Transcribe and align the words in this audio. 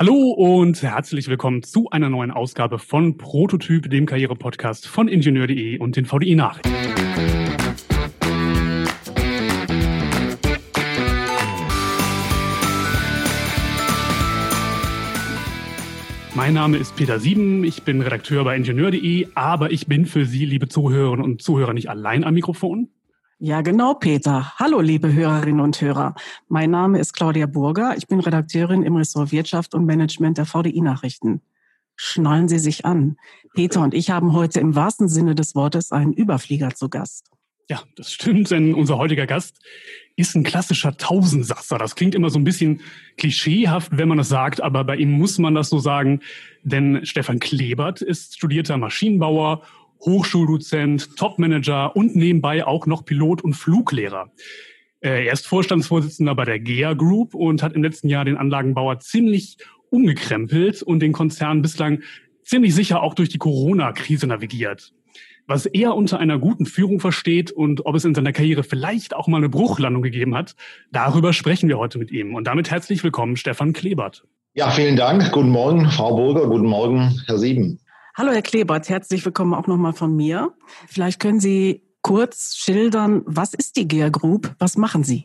Hallo 0.00 0.30
und 0.30 0.80
herzlich 0.80 1.26
willkommen 1.26 1.64
zu 1.64 1.90
einer 1.90 2.08
neuen 2.08 2.30
Ausgabe 2.30 2.78
von 2.78 3.18
Prototyp, 3.18 3.90
dem 3.90 4.06
Karriere-Podcast 4.06 4.86
von 4.86 5.08
Ingenieur.de 5.08 5.76
und 5.78 5.96
den 5.96 6.06
VDI 6.06 6.36
Nachrichten. 6.36 6.72
Mein 16.32 16.54
Name 16.54 16.76
ist 16.76 16.94
Peter 16.94 17.18
Sieben, 17.18 17.64
ich 17.64 17.82
bin 17.82 18.00
Redakteur 18.00 18.44
bei 18.44 18.54
Ingenieur.de, 18.54 19.26
aber 19.34 19.72
ich 19.72 19.88
bin 19.88 20.06
für 20.06 20.26
Sie, 20.26 20.44
liebe 20.44 20.68
Zuhörerinnen 20.68 21.24
und 21.24 21.42
Zuhörer, 21.42 21.72
nicht 21.72 21.90
allein 21.90 22.22
am 22.22 22.34
Mikrofon. 22.34 22.88
Ja, 23.40 23.60
genau, 23.60 23.94
Peter. 23.94 24.58
Hallo, 24.58 24.80
liebe 24.80 25.12
Hörerinnen 25.12 25.60
und 25.60 25.80
Hörer. 25.80 26.16
Mein 26.48 26.72
Name 26.72 26.98
ist 26.98 27.12
Claudia 27.12 27.46
Burger. 27.46 27.94
Ich 27.96 28.08
bin 28.08 28.18
Redakteurin 28.18 28.82
im 28.82 28.96
Ressort 28.96 29.30
Wirtschaft 29.30 29.76
und 29.76 29.84
Management 29.84 30.38
der 30.38 30.44
VDI-Nachrichten. 30.44 31.40
Schnallen 31.94 32.48
Sie 32.48 32.58
sich 32.58 32.84
an. 32.84 33.16
Peter 33.54 33.80
und 33.82 33.94
ich 33.94 34.10
haben 34.10 34.32
heute 34.32 34.58
im 34.58 34.74
wahrsten 34.74 35.08
Sinne 35.08 35.36
des 35.36 35.54
Wortes 35.54 35.92
einen 35.92 36.12
Überflieger 36.12 36.70
zu 36.74 36.88
Gast. 36.88 37.30
Ja, 37.70 37.80
das 37.94 38.12
stimmt, 38.12 38.50
denn 38.50 38.74
unser 38.74 38.98
heutiger 38.98 39.28
Gast 39.28 39.60
ist 40.16 40.34
ein 40.34 40.42
klassischer 40.42 40.96
Tausendsasser. 40.96 41.78
Das 41.78 41.94
klingt 41.94 42.16
immer 42.16 42.30
so 42.30 42.40
ein 42.40 42.44
bisschen 42.44 42.80
klischeehaft, 43.18 43.96
wenn 43.96 44.08
man 44.08 44.18
das 44.18 44.30
sagt, 44.30 44.60
aber 44.60 44.82
bei 44.82 44.96
ihm 44.96 45.12
muss 45.12 45.38
man 45.38 45.54
das 45.54 45.68
so 45.68 45.78
sagen, 45.78 46.22
denn 46.64 47.06
Stefan 47.06 47.38
Klebert 47.38 48.02
ist 48.02 48.34
studierter 48.34 48.78
Maschinenbauer 48.78 49.62
Hochschuldozent, 50.00 51.16
Topmanager 51.16 51.96
und 51.96 52.16
nebenbei 52.16 52.66
auch 52.66 52.86
noch 52.86 53.04
Pilot 53.04 53.42
und 53.42 53.54
Fluglehrer. 53.54 54.30
Äh, 55.00 55.26
er 55.26 55.32
ist 55.32 55.46
Vorstandsvorsitzender 55.46 56.34
bei 56.34 56.44
der 56.44 56.58
GEA 56.58 56.94
Group 56.94 57.34
und 57.34 57.62
hat 57.62 57.74
im 57.74 57.82
letzten 57.82 58.08
Jahr 58.08 58.24
den 58.24 58.36
Anlagenbauer 58.36 59.00
ziemlich 59.00 59.58
umgekrempelt 59.90 60.82
und 60.82 61.00
den 61.00 61.12
Konzern 61.12 61.62
bislang 61.62 62.02
ziemlich 62.44 62.74
sicher 62.74 63.02
auch 63.02 63.14
durch 63.14 63.28
die 63.28 63.38
Corona-Krise 63.38 64.26
navigiert. 64.26 64.92
Was 65.46 65.64
er 65.64 65.94
unter 65.94 66.18
einer 66.18 66.38
guten 66.38 66.66
Führung 66.66 67.00
versteht 67.00 67.50
und 67.50 67.86
ob 67.86 67.94
es 67.94 68.04
in 68.04 68.14
seiner 68.14 68.32
Karriere 68.32 68.64
vielleicht 68.64 69.14
auch 69.14 69.28
mal 69.28 69.38
eine 69.38 69.48
Bruchlandung 69.48 70.02
gegeben 70.02 70.34
hat, 70.34 70.54
darüber 70.92 71.32
sprechen 71.32 71.70
wir 71.70 71.78
heute 71.78 71.98
mit 71.98 72.10
ihm. 72.10 72.34
Und 72.34 72.46
damit 72.46 72.70
herzlich 72.70 73.02
willkommen, 73.02 73.36
Stefan 73.36 73.72
Klebert. 73.72 74.24
Ja, 74.52 74.70
vielen 74.70 74.96
Dank. 74.96 75.32
Guten 75.32 75.48
Morgen, 75.50 75.88
Frau 75.90 76.16
Burger. 76.16 76.48
Guten 76.48 76.66
Morgen, 76.66 77.18
Herr 77.26 77.38
Sieben. 77.38 77.80
Hallo, 78.18 78.32
Herr 78.32 78.42
Klebert, 78.42 78.88
herzlich 78.88 79.24
willkommen 79.24 79.54
auch 79.54 79.68
nochmal 79.68 79.92
von 79.92 80.16
mir. 80.16 80.52
Vielleicht 80.88 81.20
können 81.20 81.38
Sie 81.38 81.82
kurz 82.02 82.56
schildern, 82.56 83.22
was 83.26 83.54
ist 83.54 83.76
die 83.76 83.86
GEA 83.86 84.08
Group? 84.08 84.56
Was 84.58 84.76
machen 84.76 85.04
Sie? 85.04 85.24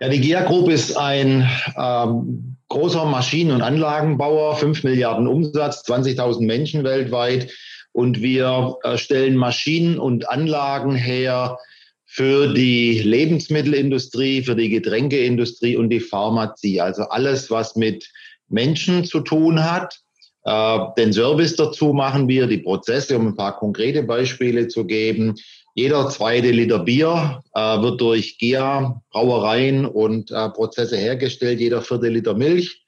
Ja, 0.00 0.08
die 0.08 0.18
GEA 0.18 0.44
Group 0.44 0.70
ist 0.70 0.96
ein 0.96 1.46
ähm, 1.76 2.56
großer 2.70 3.04
Maschinen- 3.04 3.50
und 3.50 3.60
Anlagenbauer, 3.60 4.56
5 4.56 4.82
Milliarden 4.82 5.26
Umsatz, 5.26 5.82
20.000 5.86 6.46
Menschen 6.46 6.84
weltweit. 6.84 7.52
Und 7.92 8.22
wir 8.22 8.76
äh, 8.82 8.96
stellen 8.96 9.36
Maschinen 9.36 9.98
und 9.98 10.26
Anlagen 10.26 10.94
her 10.94 11.58
für 12.06 12.54
die 12.54 13.00
Lebensmittelindustrie, 13.00 14.42
für 14.42 14.56
die 14.56 14.70
Getränkeindustrie 14.70 15.76
und 15.76 15.90
die 15.90 16.00
Pharmazie. 16.00 16.80
Also 16.80 17.02
alles, 17.02 17.50
was 17.50 17.76
mit 17.76 18.10
Menschen 18.48 19.04
zu 19.04 19.20
tun 19.20 19.62
hat. 19.62 20.00
Äh, 20.44 20.78
den 20.96 21.12
Service 21.12 21.56
dazu 21.56 21.92
machen 21.92 22.28
wir, 22.28 22.46
die 22.46 22.58
Prozesse, 22.58 23.16
um 23.16 23.28
ein 23.28 23.36
paar 23.36 23.58
konkrete 23.58 24.02
Beispiele 24.02 24.68
zu 24.68 24.84
geben. 24.84 25.34
Jeder 25.74 26.08
zweite 26.08 26.50
Liter 26.50 26.80
Bier 26.80 27.42
äh, 27.54 27.60
wird 27.80 28.00
durch 28.00 28.38
GEA, 28.38 29.00
Brauereien 29.10 29.86
und 29.86 30.30
äh, 30.30 30.48
Prozesse 30.50 30.96
hergestellt. 30.96 31.60
Jeder 31.60 31.82
vierte 31.82 32.08
Liter 32.08 32.34
Milch 32.34 32.84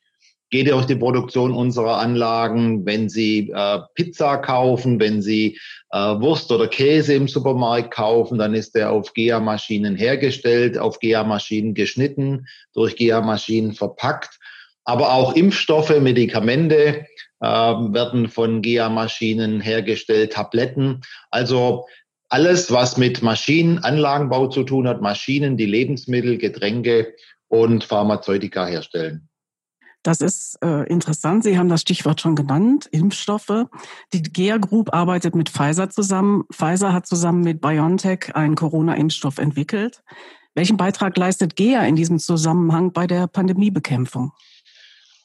geht 0.53 0.70
durch 0.70 0.84
die 0.84 0.97
Produktion 0.97 1.53
unserer 1.53 1.98
Anlagen. 1.98 2.84
Wenn 2.84 3.09
Sie 3.09 3.50
äh, 3.53 3.78
Pizza 3.94 4.37
kaufen, 4.37 5.00
wenn 5.00 5.22
Sie 5.22 5.59
äh, 5.91 5.98
Wurst 5.98 6.53
oder 6.53 6.69
Käse 6.69 7.14
im 7.14 7.27
Supermarkt 7.27 7.91
kaufen, 7.91 8.39
dann 8.39 8.55
ist 8.55 8.75
der 8.75 8.93
auf 8.93 9.15
GEA-Maschinen 9.15 9.97
hergestellt, 9.97 10.76
auf 10.76 10.99
GEA-Maschinen 10.99 11.75
geschnitten, 11.75 12.47
durch 12.75 12.97
GEA-Maschinen 12.97 13.72
verpackt. 13.72 14.38
Aber 14.84 15.15
auch 15.15 15.34
Impfstoffe, 15.34 15.99
Medikamente, 16.00 17.06
werden 17.42 18.28
von 18.28 18.62
GEA-Maschinen 18.62 19.60
hergestellt, 19.60 20.32
Tabletten. 20.32 21.03
Also 21.30 21.86
alles, 22.28 22.70
was 22.70 22.97
mit 22.97 23.22
Maschinen, 23.22 23.78
Anlagenbau 23.80 24.47
zu 24.47 24.62
tun 24.62 24.88
hat, 24.88 25.03
Maschinen, 25.03 25.56
die 25.56 25.66
Lebensmittel, 25.66 26.38
Getränke 26.38 27.14
und 27.48 27.84
Pharmazeutika 27.84 28.66
herstellen. 28.66 29.28
Das 30.02 30.20
ist 30.20 30.58
äh, 30.64 30.88
interessant. 30.88 31.44
Sie 31.44 31.58
haben 31.58 31.69
das 31.69 31.82
Stichwort 31.82 32.20
schon 32.20 32.34
genannt, 32.34 32.88
Impfstoffe. 32.91 33.66
Die 34.12 34.22
GEA 34.22 34.56
Group 34.56 34.92
arbeitet 34.92 35.36
mit 35.36 35.48
Pfizer 35.48 35.91
zusammen. 35.91 36.44
Pfizer 36.52 36.92
hat 36.92 37.06
zusammen 37.06 37.42
mit 37.42 37.60
BioNTech 37.60 38.34
einen 38.34 38.56
Corona-Impfstoff 38.56 39.38
entwickelt. 39.38 40.02
Welchen 40.54 40.76
Beitrag 40.76 41.16
leistet 41.16 41.54
GEA 41.54 41.84
in 41.84 41.94
diesem 41.94 42.19
Zusammenhang 42.19 42.92
bei 42.92 43.06
der 43.06 43.26
Pandemiebekämpfung? 43.28 44.32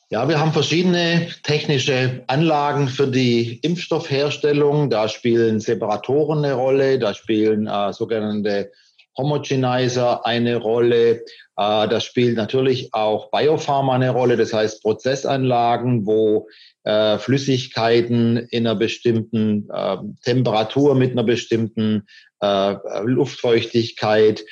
Ja, 0.09 0.29
wir 0.29 0.39
haben 0.39 0.53
verschiedene 0.53 1.27
technische 1.43 2.23
Anlagen 2.27 2.87
für 2.87 3.07
die 3.07 3.59
Impfstoffherstellung. 3.61 4.89
Da 4.89 5.09
spielen 5.09 5.59
Separatoren 5.59 6.45
eine 6.45 6.53
Rolle, 6.53 6.97
da 6.97 7.13
spielen 7.13 7.67
äh, 7.67 7.91
sogenannte 7.91 8.71
Homogenizer 9.17 10.25
eine 10.25 10.55
Rolle. 10.55 11.15
Äh, 11.15 11.23
da 11.57 11.99
spielt 11.99 12.37
natürlich 12.37 12.93
auch 12.93 13.31
Biopharma 13.31 13.95
eine 13.95 14.11
Rolle, 14.11 14.37
das 14.37 14.53
heißt 14.53 14.81
Prozessanlagen, 14.81 16.05
wo 16.05 16.47
äh, 16.85 17.17
Flüssigkeiten 17.17 18.37
in 18.37 18.65
einer 18.65 18.77
bestimmten 18.77 19.67
äh, 19.69 19.97
Temperatur 20.23 20.95
mit 20.95 21.11
einer 21.11 21.25
bestimmten 21.25 22.07
äh, 22.39 22.75
Luftfeuchtigkeit 23.03 24.39
äh, 24.39 24.43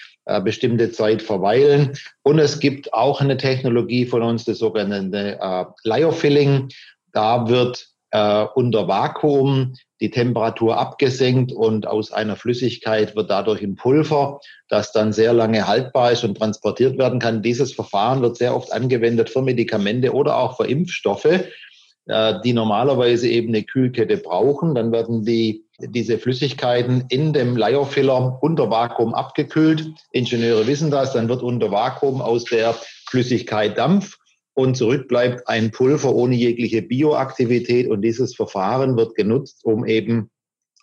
bestimmte 0.43 0.91
Zeit 0.91 1.21
verweilen. 1.21 1.97
Und 2.23 2.39
es 2.39 2.59
gibt 2.59 2.93
auch 2.93 3.21
eine 3.21 3.37
Technologie 3.37 4.05
von 4.05 4.23
uns, 4.23 4.45
das 4.45 4.59
sogenannte 4.59 5.39
äh, 5.39 5.65
Lyofilling. 5.83 6.69
Da 7.11 7.47
wird 7.47 7.87
äh, 8.11 8.45
unter 8.55 8.87
Vakuum 8.87 9.73
die 10.01 10.09
Temperatur 10.09 10.77
abgesenkt 10.77 11.51
und 11.51 11.87
aus 11.87 12.11
einer 12.11 12.35
Flüssigkeit 12.35 13.15
wird 13.15 13.29
dadurch 13.29 13.61
ein 13.61 13.75
Pulver, 13.75 14.39
das 14.67 14.91
dann 14.91 15.13
sehr 15.13 15.33
lange 15.33 15.67
haltbar 15.67 16.11
ist 16.11 16.23
und 16.23 16.37
transportiert 16.37 16.97
werden 16.97 17.19
kann. 17.19 17.41
Dieses 17.41 17.73
Verfahren 17.73 18.21
wird 18.21 18.37
sehr 18.37 18.55
oft 18.55 18.71
angewendet 18.71 19.29
für 19.29 19.41
Medikamente 19.41 20.13
oder 20.13 20.37
auch 20.37 20.57
für 20.57 20.67
Impfstoffe, 20.67 21.25
äh, 21.25 21.43
die 22.07 22.53
normalerweise 22.53 23.27
eben 23.27 23.47
eine 23.47 23.63
Kühlkette 23.63 24.17
brauchen. 24.17 24.75
Dann 24.75 24.91
werden 24.91 25.25
die 25.25 25.65
diese 25.79 26.17
Flüssigkeiten 26.19 27.05
in 27.09 27.33
dem 27.33 27.57
Lyofiller 27.57 28.37
unter 28.41 28.69
Vakuum 28.69 29.13
abgekühlt. 29.13 29.87
Ingenieure 30.11 30.67
wissen 30.67 30.91
das, 30.91 31.13
dann 31.13 31.29
wird 31.29 31.41
unter 31.41 31.71
Vakuum 31.71 32.21
aus 32.21 32.45
der 32.45 32.75
Flüssigkeit 33.07 33.77
Dampf 33.77 34.17
und 34.53 34.77
zurück 34.77 35.07
bleibt 35.07 35.47
ein 35.47 35.71
Pulver 35.71 36.15
ohne 36.15 36.35
jegliche 36.35 36.81
Bioaktivität 36.81 37.89
und 37.89 38.01
dieses 38.01 38.35
Verfahren 38.35 38.95
wird 38.95 39.15
genutzt, 39.15 39.59
um 39.63 39.85
eben 39.85 40.29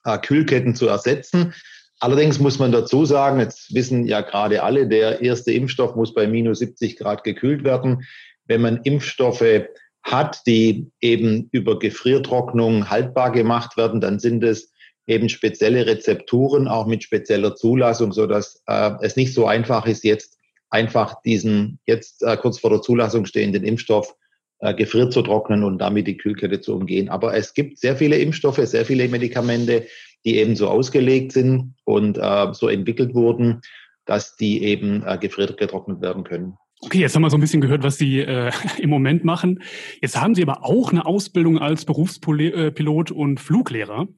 äh, 0.04 0.18
Kühlketten 0.18 0.74
zu 0.74 0.88
ersetzen. 0.88 1.54
Allerdings 1.98 2.38
muss 2.38 2.58
man 2.58 2.72
dazu 2.72 3.06
sagen, 3.06 3.40
jetzt 3.40 3.74
wissen 3.74 4.06
ja 4.06 4.20
gerade 4.20 4.62
alle, 4.62 4.88
der 4.88 5.22
erste 5.22 5.52
Impfstoff 5.52 5.94
muss 5.94 6.12
bei 6.12 6.26
minus 6.26 6.58
70 6.58 6.98
Grad 6.98 7.24
gekühlt 7.24 7.64
werden. 7.64 8.04
Wenn 8.44 8.60
man 8.60 8.82
Impfstoffe 8.82 9.68
hat, 10.02 10.40
die 10.46 10.90
eben 11.00 11.48
über 11.52 11.78
Gefriertrocknung 11.78 12.90
haltbar 12.90 13.32
gemacht 13.32 13.76
werden, 13.76 14.00
dann 14.00 14.18
sind 14.18 14.42
es 14.44 14.72
eben 15.06 15.28
spezielle 15.28 15.86
Rezepturen, 15.86 16.68
auch 16.68 16.86
mit 16.86 17.02
spezieller 17.02 17.54
Zulassung, 17.54 18.12
so 18.12 18.26
dass 18.26 18.62
äh, 18.66 18.92
es 19.00 19.16
nicht 19.16 19.34
so 19.34 19.46
einfach 19.46 19.86
ist, 19.86 20.04
jetzt 20.04 20.38
einfach 20.70 21.20
diesen 21.22 21.78
jetzt 21.86 22.22
äh, 22.22 22.36
kurz 22.36 22.58
vor 22.58 22.70
der 22.70 22.82
Zulassung 22.82 23.26
stehenden 23.26 23.64
Impfstoff 23.64 24.14
äh, 24.60 24.74
gefriert 24.74 25.12
zu 25.12 25.22
trocknen 25.22 25.64
und 25.64 25.78
damit 25.78 26.06
die 26.06 26.16
Kühlkette 26.16 26.60
zu 26.60 26.74
umgehen. 26.74 27.08
Aber 27.08 27.34
es 27.34 27.52
gibt 27.52 27.78
sehr 27.78 27.96
viele 27.96 28.16
Impfstoffe, 28.18 28.60
sehr 28.64 28.84
viele 28.86 29.08
Medikamente, 29.08 29.86
die 30.24 30.36
eben 30.36 30.56
so 30.56 30.68
ausgelegt 30.68 31.32
sind 31.32 31.74
und 31.84 32.16
äh, 32.18 32.52
so 32.52 32.68
entwickelt 32.68 33.14
wurden, 33.14 33.60
dass 34.04 34.36
die 34.36 34.64
eben 34.64 35.04
äh, 35.04 35.18
gefriert 35.18 35.56
getrocknet 35.58 36.00
werden 36.00 36.24
können. 36.24 36.56
Okay, 36.84 36.98
jetzt 36.98 37.14
haben 37.14 37.22
wir 37.22 37.30
so 37.30 37.36
ein 37.36 37.40
bisschen 37.40 37.60
gehört, 37.60 37.84
was 37.84 37.96
Sie 37.96 38.18
äh, 38.18 38.50
im 38.78 38.90
Moment 38.90 39.24
machen. 39.24 39.62
Jetzt 40.00 40.20
haben 40.20 40.34
Sie 40.34 40.42
aber 40.42 40.64
auch 40.64 40.90
eine 40.90 41.06
Ausbildung 41.06 41.58
als 41.58 41.84
Berufspilot 41.84 43.10
äh, 43.10 43.14
und 43.14 43.40
Fluglehrer 43.40 44.08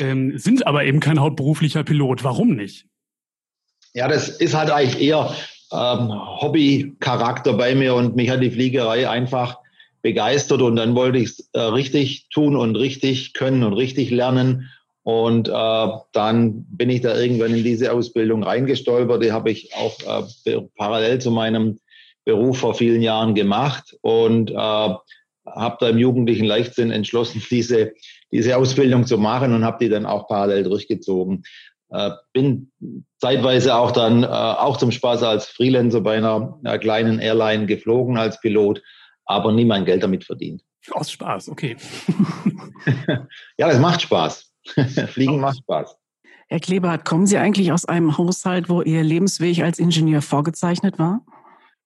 ähm, 0.00 0.36
sind 0.38 0.66
aber 0.66 0.84
eben 0.84 1.00
kein 1.00 1.20
hauptberuflicher 1.20 1.84
Pilot. 1.84 2.24
Warum 2.24 2.56
nicht? 2.56 2.86
Ja, 3.94 4.08
das 4.08 4.28
ist 4.28 4.54
halt 4.54 4.70
eigentlich 4.70 5.00
eher 5.00 5.34
ähm, 5.72 6.10
Hobby-Charakter 6.40 7.52
bei 7.54 7.74
mir 7.74 7.94
und 7.94 8.16
mich 8.16 8.30
hat 8.30 8.42
die 8.42 8.50
Fliegerei 8.50 9.08
einfach 9.08 9.58
begeistert 10.02 10.62
und 10.62 10.76
dann 10.76 10.94
wollte 10.94 11.18
ich 11.18 11.30
es 11.30 11.50
äh, 11.52 11.60
richtig 11.60 12.28
tun 12.30 12.56
und 12.56 12.76
richtig 12.76 13.34
können 13.34 13.62
und 13.62 13.74
richtig 13.74 14.10
lernen. 14.10 14.70
Und 15.02 15.48
äh, 15.48 15.88
dann 16.12 16.64
bin 16.64 16.90
ich 16.90 17.00
da 17.00 17.18
irgendwann 17.18 17.54
in 17.54 17.64
diese 17.64 17.92
Ausbildung 17.92 18.42
reingestolpert. 18.42 19.22
Die 19.22 19.32
habe 19.32 19.50
ich 19.50 19.74
auch 19.74 20.26
äh, 20.46 20.60
parallel 20.76 21.20
zu 21.20 21.30
meinem 21.30 21.78
Beruf 22.24 22.58
vor 22.58 22.74
vielen 22.74 23.02
Jahren 23.02 23.34
gemacht. 23.34 23.96
Und 24.02 24.50
äh, 24.50 24.54
habe 24.54 25.76
da 25.80 25.88
im 25.88 25.98
jugendlichen 25.98 26.44
Leichtsinn 26.44 26.90
entschlossen, 26.90 27.42
diese, 27.50 27.92
diese 28.32 28.56
Ausbildung 28.56 29.06
zu 29.06 29.18
machen 29.18 29.52
und 29.54 29.64
habe 29.64 29.78
die 29.84 29.90
dann 29.90 30.06
auch 30.06 30.28
parallel 30.28 30.64
durchgezogen. 30.64 31.44
Äh, 31.90 32.10
bin 32.32 32.70
zeitweise 33.18 33.74
auch 33.74 33.90
dann 33.90 34.22
äh, 34.22 34.26
auch 34.26 34.76
zum 34.76 34.92
Spaß 34.92 35.24
als 35.24 35.46
Freelancer 35.46 36.00
bei 36.00 36.18
einer, 36.18 36.58
einer 36.62 36.78
kleinen 36.78 37.18
Airline 37.18 37.66
geflogen 37.66 38.16
als 38.16 38.40
Pilot, 38.40 38.80
aber 39.24 39.52
nie 39.52 39.64
mein 39.64 39.84
Geld 39.84 40.02
damit 40.02 40.24
verdient. 40.24 40.62
Aus 40.92 41.10
Spaß, 41.10 41.48
okay. 41.48 41.76
ja, 43.58 43.68
das 43.68 43.78
macht 43.80 44.02
Spaß. 44.02 44.52
Fliegen 45.08 45.40
macht 45.40 45.58
Spaß. 45.58 45.96
Herr 46.48 46.60
Klebert, 46.60 47.04
kommen 47.04 47.26
Sie 47.26 47.38
eigentlich 47.38 47.72
aus 47.72 47.84
einem 47.84 48.18
Haushalt, 48.18 48.68
wo 48.68 48.82
Ihr 48.82 49.02
Lebensweg 49.02 49.60
als 49.60 49.78
Ingenieur 49.78 50.22
vorgezeichnet 50.22 50.98
war? 50.98 51.20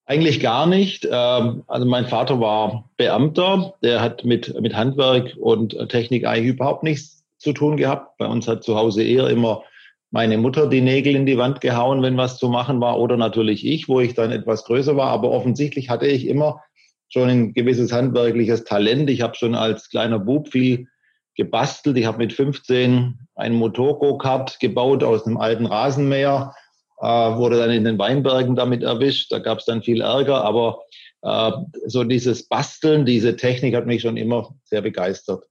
Eigentlich 0.07 0.41
gar 0.41 0.67
nicht. 0.67 1.09
Ähm, 1.11 1.65
also 1.67 1.87
mein 1.87 2.07
Vater 2.07 2.41
war 2.41 2.91
Beamter, 2.97 3.75
der 3.83 4.01
hat 4.01 4.25
mit, 4.25 4.59
mit 4.61 4.77
Handwerk 4.77 5.35
und 5.39 5.77
Technik 5.89 6.27
eigentlich 6.27 6.55
überhaupt 6.55 6.83
nichts 6.83 7.25
zu 7.39 7.53
tun 7.53 7.77
gehabt. 7.77 8.19
Bei 8.19 8.27
uns 8.27 8.47
hat 8.47 8.65
zu 8.65 8.77
Hause 8.77 9.03
eher 9.03 9.29
immer 9.29 9.63
meine 10.11 10.39
Mutter 10.39 10.69
die 10.69 10.81
Nägel 10.81 11.17
in 11.17 11.27
die 11.27 11.39
Wand 11.39 11.61
gehauen, 11.61 12.03
wenn 12.03 12.17
was 12.17 12.39
zu 12.39 12.49
machen 12.49 12.81
war, 12.81 13.01
oder 13.01 13.17
natürlich 13.17 13.67
ich, 13.67 13.89
wo 13.89 13.99
ich 13.99 14.15
dann 14.15 14.31
etwas 14.31 14.65
größer 14.65 14.97
war. 14.97 15.09
Aber 15.09 15.31
offensichtlich 15.31 15.91
hatte 15.91 16.07
ich 16.07 16.29
immer 16.29 16.61
schon 17.09 17.29
ein 17.29 17.53
gewisses 17.53 17.93
handwerkliches 17.93 18.65
Talent. 18.65 19.11
Ich 19.11 19.23
habe 19.23 19.35
schon 19.35 19.55
als 19.55 19.89
kleiner 19.89 20.19
Bub 20.19 20.49
viel 20.49 20.87
gebastelt. 21.35 21.97
Ich 21.97 22.07
habe 22.07 22.19
mit 22.19 22.33
15 22.33 23.19
einen 23.35 23.57
Motor-Go-Kart 23.57 24.61
gebaut 24.61 25.03
aus 25.03 25.27
einem 25.27 25.37
alten 25.37 25.67
Rasenmäher 25.67 26.55
äh, 27.01 27.07
wurde 27.07 27.59
dann 27.59 27.71
in 27.71 27.85
den 27.85 27.99
Weinbergen 27.99 28.57
damit 28.57 28.83
erwischt. 28.83 29.33
Da 29.33 29.39
gab 29.39 29.59
es 29.59 29.65
dann 29.65 29.83
viel 29.83 30.01
Ärger, 30.01 30.45
aber 30.45 30.81
äh, 31.23 31.53
so 31.87 32.05
dieses 32.05 32.49
Basteln, 32.49 33.07
diese 33.07 33.37
Technik 33.37 33.75
hat 33.75 33.87
mich 33.87 34.03
schon 34.03 34.17
immer 34.17 34.55
sehr 34.65 34.83
begeistert. 34.83 35.45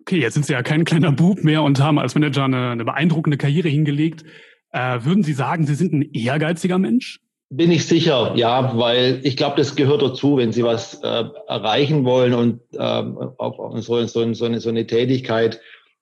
Okay, 0.00 0.18
jetzt 0.20 0.34
sind 0.34 0.46
Sie 0.46 0.52
ja 0.52 0.62
kein 0.62 0.84
kleiner 0.84 1.12
Bub 1.12 1.44
mehr 1.44 1.62
und 1.62 1.80
haben 1.80 1.98
als 1.98 2.14
Manager 2.14 2.44
eine, 2.44 2.70
eine 2.70 2.84
beeindruckende 2.84 3.36
Karriere 3.36 3.68
hingelegt. 3.68 4.24
Äh, 4.72 5.04
würden 5.04 5.22
Sie 5.22 5.32
sagen, 5.32 5.66
Sie 5.66 5.74
sind 5.74 5.92
ein 5.92 6.10
ehrgeiziger 6.12 6.78
Mensch? 6.78 7.20
Bin 7.52 7.72
ich 7.72 7.84
sicher, 7.84 8.32
ja, 8.36 8.78
weil 8.78 9.20
ich 9.24 9.36
glaube, 9.36 9.56
das 9.56 9.74
gehört 9.74 10.02
dazu, 10.02 10.36
wenn 10.36 10.52
Sie 10.52 10.62
was 10.62 11.02
äh, 11.02 11.24
erreichen 11.48 12.04
wollen 12.04 12.32
und 12.32 12.60
äh, 12.72 12.78
auf, 12.78 13.58
auf 13.58 13.82
so, 13.82 14.04
so, 14.06 14.32
so, 14.32 14.44
eine, 14.44 14.60
so 14.60 14.68
eine 14.68 14.86
Tätigkeit 14.86 15.60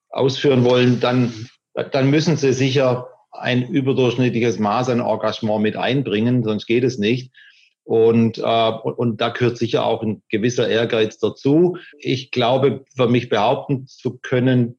ausführen 0.09 0.63
wollen, 0.63 0.99
dann, 0.99 1.33
dann 1.91 2.09
müssen 2.09 2.37
Sie 2.37 2.53
sicher 2.53 3.07
ein 3.31 3.67
überdurchschnittliches 3.69 4.59
Maß 4.59 4.89
an 4.89 4.99
Engagement 4.99 5.61
mit 5.61 5.75
einbringen, 5.75 6.43
sonst 6.43 6.65
geht 6.65 6.83
es 6.83 6.97
nicht. 6.97 7.31
Und, 7.83 8.37
äh, 8.37 8.41
und 8.41 9.19
da 9.19 9.29
gehört 9.29 9.57
sicher 9.57 9.83
auch 9.83 10.03
ein 10.03 10.21
gewisser 10.29 10.67
Ehrgeiz 10.67 11.17
dazu. 11.17 11.77
Ich 11.97 12.29
glaube, 12.29 12.85
für 12.95 13.07
mich 13.07 13.29
behaupten 13.29 13.87
zu 13.87 14.19
können, 14.21 14.77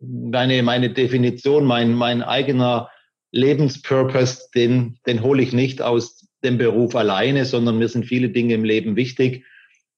meine, 0.00 0.62
meine 0.62 0.90
Definition, 0.90 1.64
mein, 1.64 1.94
mein 1.94 2.22
eigener 2.22 2.90
Lebenspurpose, 3.32 4.50
den, 4.54 4.98
den 5.06 5.22
hole 5.22 5.42
ich 5.42 5.52
nicht 5.52 5.82
aus 5.82 6.28
dem 6.44 6.58
Beruf 6.58 6.94
alleine, 6.94 7.44
sondern 7.44 7.78
mir 7.78 7.88
sind 7.88 8.06
viele 8.06 8.28
Dinge 8.28 8.54
im 8.54 8.64
Leben 8.64 8.94
wichtig. 8.94 9.44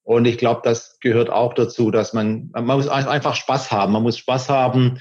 Und 0.03 0.25
ich 0.25 0.39
glaube, 0.39 0.63
das 0.65 0.99
gehört 1.01 1.29
auch 1.29 1.53
dazu, 1.53 1.91
dass 1.91 2.15
man, 2.15 2.49
man 2.55 2.65
muss 2.65 2.89
einfach 2.89 3.35
Spaß 3.35 3.71
haben. 3.71 3.93
Man 3.93 4.03
muss 4.03 4.17
Spaß 4.17 4.49
haben, 4.49 5.01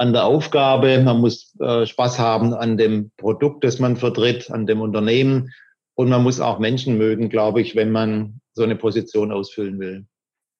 an 0.00 0.14
der 0.14 0.24
Aufgabe, 0.24 0.98
man 1.02 1.20
muss 1.20 1.54
äh, 1.60 1.84
Spaß 1.84 2.18
haben 2.18 2.54
an 2.54 2.78
dem 2.78 3.10
Produkt, 3.18 3.64
das 3.64 3.78
man 3.80 3.98
vertritt, 3.98 4.50
an 4.50 4.66
dem 4.66 4.80
Unternehmen 4.80 5.52
und 5.94 6.08
man 6.08 6.22
muss 6.22 6.40
auch 6.40 6.58
Menschen 6.58 6.96
mögen, 6.96 7.28
glaube 7.28 7.60
ich, 7.60 7.76
wenn 7.76 7.92
man 7.92 8.40
so 8.54 8.62
eine 8.62 8.76
Position 8.76 9.30
ausfüllen 9.30 9.78
will. 9.78 10.06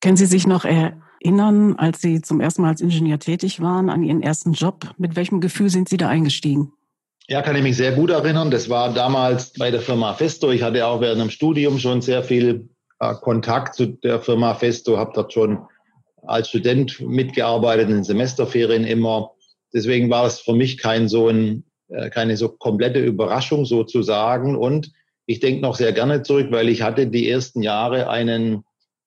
Können 0.02 0.18
Sie 0.18 0.26
sich 0.26 0.46
noch 0.46 0.66
erinnern, 0.66 1.74
als 1.76 2.02
Sie 2.02 2.20
zum 2.20 2.40
ersten 2.40 2.60
Mal 2.60 2.68
als 2.68 2.82
Ingenieur 2.82 3.18
tätig 3.18 3.62
waren, 3.62 3.88
an 3.88 4.02
Ihren 4.02 4.22
ersten 4.22 4.52
Job? 4.52 4.90
Mit 4.98 5.16
welchem 5.16 5.40
Gefühl 5.40 5.70
sind 5.70 5.88
Sie 5.88 5.96
da 5.96 6.08
eingestiegen? 6.08 6.72
Ja, 7.26 7.40
kann 7.40 7.56
ich 7.56 7.62
mich 7.62 7.78
sehr 7.78 7.92
gut 7.92 8.10
erinnern. 8.10 8.50
Das 8.50 8.68
war 8.68 8.92
damals 8.92 9.54
bei 9.54 9.70
der 9.70 9.80
Firma 9.80 10.12
Festo. 10.12 10.50
Ich 10.50 10.62
hatte 10.62 10.86
auch 10.86 11.00
während 11.00 11.22
dem 11.22 11.30
Studium 11.30 11.78
schon 11.78 12.02
sehr 12.02 12.22
viel 12.22 12.68
äh, 12.98 13.14
Kontakt 13.14 13.74
zu 13.74 13.86
der 13.86 14.20
Firma 14.20 14.52
Festo, 14.52 14.98
habe 14.98 15.12
dort 15.14 15.32
schon 15.32 15.60
als 16.22 16.48
Student 16.48 17.00
mitgearbeitet 17.00 17.88
in 17.88 17.96
den 17.96 18.04
Semesterferien 18.04 18.84
immer. 18.84 19.32
Deswegen 19.72 20.10
war 20.10 20.26
es 20.26 20.40
für 20.40 20.52
mich 20.52 20.78
kein 20.78 21.08
so 21.08 21.28
ein, 21.28 21.64
äh, 21.88 22.10
keine 22.10 22.36
so 22.36 22.48
komplette 22.48 23.00
Überraschung 23.00 23.64
sozusagen. 23.64 24.56
Und 24.56 24.92
ich 25.26 25.40
denke 25.40 25.62
noch 25.62 25.76
sehr 25.76 25.92
gerne 25.92 26.22
zurück, 26.22 26.48
weil 26.50 26.68
ich 26.68 26.82
hatte 26.82 27.06
die 27.06 27.28
ersten 27.28 27.62
Jahre 27.62 28.08
einen 28.08 28.64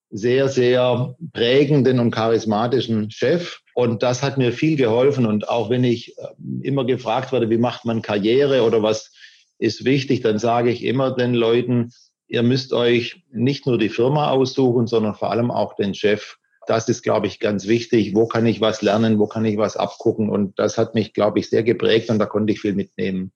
sehr, 0.09 0.47
sehr 0.47 1.15
prägenden 1.33 1.99
und 1.99 2.11
charismatischen 2.11 3.09
Chef. 3.09 3.59
Und 3.73 4.03
das 4.03 4.21
hat 4.21 4.37
mir 4.37 4.51
viel 4.51 4.77
geholfen. 4.77 5.25
Und 5.25 5.49
auch 5.49 5.69
wenn 5.69 5.83
ich 5.83 6.17
äh, 6.17 6.23
immer 6.61 6.85
gefragt 6.85 7.31
werde, 7.31 7.49
wie 7.49 7.57
macht 7.57 7.85
man 7.85 8.01
Karriere 8.01 8.63
oder 8.63 8.83
was 8.83 9.11
ist 9.59 9.85
wichtig, 9.85 10.21
dann 10.21 10.39
sage 10.39 10.69
ich 10.69 10.83
immer 10.83 11.11
den 11.11 11.33
Leuten, 11.33 11.91
ihr 12.27 12.43
müsst 12.43 12.73
euch 12.73 13.23
nicht 13.31 13.65
nur 13.65 13.77
die 13.77 13.89
Firma 13.89 14.29
aussuchen, 14.29 14.87
sondern 14.87 15.15
vor 15.15 15.31
allem 15.31 15.51
auch 15.51 15.75
den 15.75 15.93
Chef 15.93 16.37
das 16.67 16.89
ist, 16.89 17.03
glaube 17.03 17.27
ich, 17.27 17.39
ganz 17.39 17.67
wichtig. 17.67 18.15
Wo 18.15 18.27
kann 18.27 18.45
ich 18.45 18.61
was 18.61 18.81
lernen? 18.81 19.19
Wo 19.19 19.27
kann 19.27 19.45
ich 19.45 19.57
was 19.57 19.77
abgucken? 19.77 20.29
Und 20.29 20.57
das 20.59 20.77
hat 20.77 20.95
mich, 20.95 21.13
glaube 21.13 21.39
ich, 21.39 21.49
sehr 21.49 21.63
geprägt 21.63 22.09
und 22.09 22.19
da 22.19 22.25
konnte 22.25 22.53
ich 22.53 22.61
viel 22.61 22.73
mitnehmen. 22.73 23.31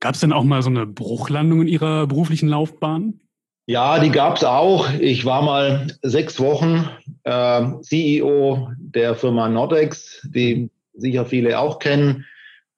Gab 0.00 0.14
es 0.14 0.20
denn 0.20 0.32
auch 0.32 0.44
mal 0.44 0.62
so 0.62 0.70
eine 0.70 0.86
Bruchlandung 0.86 1.62
in 1.62 1.68
Ihrer 1.68 2.06
beruflichen 2.06 2.48
Laufbahn? 2.48 3.20
Ja, 3.66 4.00
die 4.00 4.10
gab 4.10 4.36
es 4.36 4.44
auch. 4.44 4.90
Ich 4.98 5.24
war 5.24 5.42
mal 5.42 5.86
sechs 6.02 6.40
Wochen 6.40 6.88
äh, 7.24 7.62
CEO 7.82 8.68
der 8.78 9.14
Firma 9.14 9.48
Nordex, 9.48 10.26
die 10.34 10.70
sicher 10.94 11.24
viele 11.24 11.58
auch 11.58 11.78
kennen, 11.78 12.26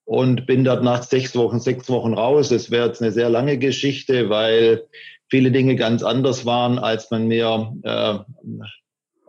und 0.04 0.46
bin 0.46 0.64
dort 0.64 0.82
nach 0.82 1.02
sechs 1.02 1.34
Wochen, 1.36 1.60
sechs 1.60 1.88
Wochen 1.88 2.12
raus. 2.12 2.50
Das 2.50 2.70
wäre 2.70 2.88
jetzt 2.88 3.00
eine 3.00 3.12
sehr 3.12 3.30
lange 3.30 3.56
Geschichte, 3.56 4.28
weil 4.28 4.84
viele 5.30 5.50
Dinge 5.50 5.76
ganz 5.76 6.02
anders 6.02 6.44
waren, 6.44 6.78
als 6.78 7.10
man 7.10 7.26
mir 7.26 7.72
äh, 7.84 8.18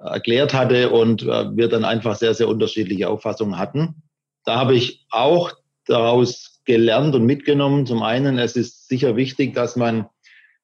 erklärt 0.04 0.54
hatte 0.54 0.90
und 0.90 1.24
äh, 1.24 1.56
wir 1.56 1.68
dann 1.68 1.86
einfach 1.86 2.16
sehr, 2.16 2.34
sehr 2.34 2.48
unterschiedliche 2.48 3.10
Auffassungen 3.10 3.58
hatten. 3.58 4.04
Da 4.46 4.56
habe 4.56 4.76
ich 4.76 5.06
auch 5.10 5.52
daraus 5.88 6.62
gelernt 6.66 7.16
und 7.16 7.26
mitgenommen. 7.26 7.86
Zum 7.86 8.04
einen, 8.04 8.38
es 8.38 8.56
ist 8.56 8.88
sicher 8.88 9.16
wichtig, 9.16 9.54
dass 9.54 9.76
man 9.76 10.08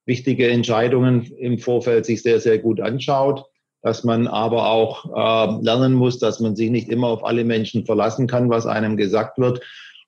wichtige 0.05 0.49
Entscheidungen 0.49 1.25
im 1.37 1.59
Vorfeld 1.59 2.05
sich 2.05 2.23
sehr, 2.23 2.39
sehr 2.39 2.57
gut 2.57 2.81
anschaut, 2.81 3.45
dass 3.81 4.03
man 4.03 4.27
aber 4.27 4.69
auch 4.69 5.05
äh, 5.05 5.63
lernen 5.63 5.93
muss, 5.93 6.19
dass 6.19 6.39
man 6.39 6.55
sich 6.55 6.69
nicht 6.69 6.89
immer 6.89 7.07
auf 7.07 7.23
alle 7.23 7.43
Menschen 7.43 7.85
verlassen 7.85 8.27
kann, 8.27 8.49
was 8.49 8.65
einem 8.65 8.97
gesagt 8.97 9.37
wird. 9.37 9.61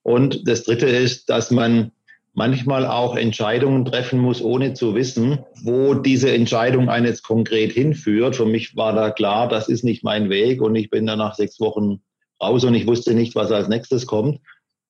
Und 0.03 0.47
das 0.47 0.63
Dritte 0.63 0.87
ist, 0.87 1.29
dass 1.29 1.51
man 1.51 1.91
manchmal 2.33 2.85
auch 2.85 3.15
Entscheidungen 3.15 3.85
treffen 3.85 4.19
muss, 4.19 4.41
ohne 4.41 4.73
zu 4.73 4.95
wissen, 4.95 5.39
wo 5.63 5.93
diese 5.93 6.31
Entscheidung 6.31 6.89
einen 6.89 7.05
jetzt 7.05 7.23
konkret 7.23 7.73
hinführt. 7.73 8.35
Für 8.35 8.45
mich 8.45 8.75
war 8.75 8.93
da 8.93 9.11
klar, 9.11 9.47
das 9.49 9.67
ist 9.67 9.83
nicht 9.83 10.03
mein 10.03 10.29
Weg 10.29 10.61
und 10.61 10.75
ich 10.75 10.89
bin 10.89 11.05
dann 11.05 11.19
nach 11.19 11.35
sechs 11.35 11.59
Wochen 11.59 12.01
raus 12.41 12.63
und 12.63 12.73
ich 12.73 12.87
wusste 12.87 13.13
nicht, 13.13 13.35
was 13.35 13.51
als 13.51 13.67
nächstes 13.67 14.05
kommt. 14.05 14.39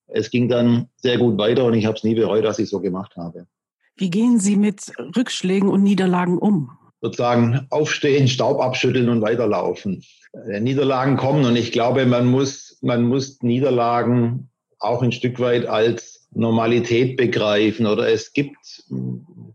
Es 0.07 0.29
ging 0.29 0.49
dann 0.49 0.89
sehr 0.97 1.17
gut 1.17 1.37
weiter 1.37 1.65
und 1.65 1.73
ich 1.73 1.85
habe 1.85 1.97
es 1.97 2.03
nie 2.03 2.15
bereut, 2.15 2.43
dass 2.43 2.59
ich 2.59 2.69
so 2.69 2.79
gemacht 2.79 3.15
habe. 3.15 3.47
Wie 3.95 4.09
gehen 4.09 4.39
Sie 4.39 4.55
mit 4.55 4.91
Rückschlägen 5.15 5.69
und 5.69 5.83
Niederlagen 5.83 6.37
um? 6.37 6.71
Sozusagen 7.01 7.65
aufstehen, 7.69 8.27
Staub 8.27 8.59
abschütteln 8.61 9.09
und 9.09 9.21
weiterlaufen. 9.21 10.03
Äh, 10.33 10.59
Niederlagen 10.59 11.17
kommen 11.17 11.45
und 11.45 11.55
ich 11.55 11.71
glaube, 11.71 12.05
man 12.05 12.25
muss, 12.25 12.77
man 12.81 13.03
muss 13.03 13.41
Niederlagen 13.41 14.49
auch 14.79 15.01
ein 15.01 15.11
Stück 15.11 15.39
weit 15.39 15.65
als 15.65 16.20
Normalität 16.33 17.17
begreifen 17.17 17.85
oder 17.85 18.09
es 18.09 18.33
gibt, 18.33 18.83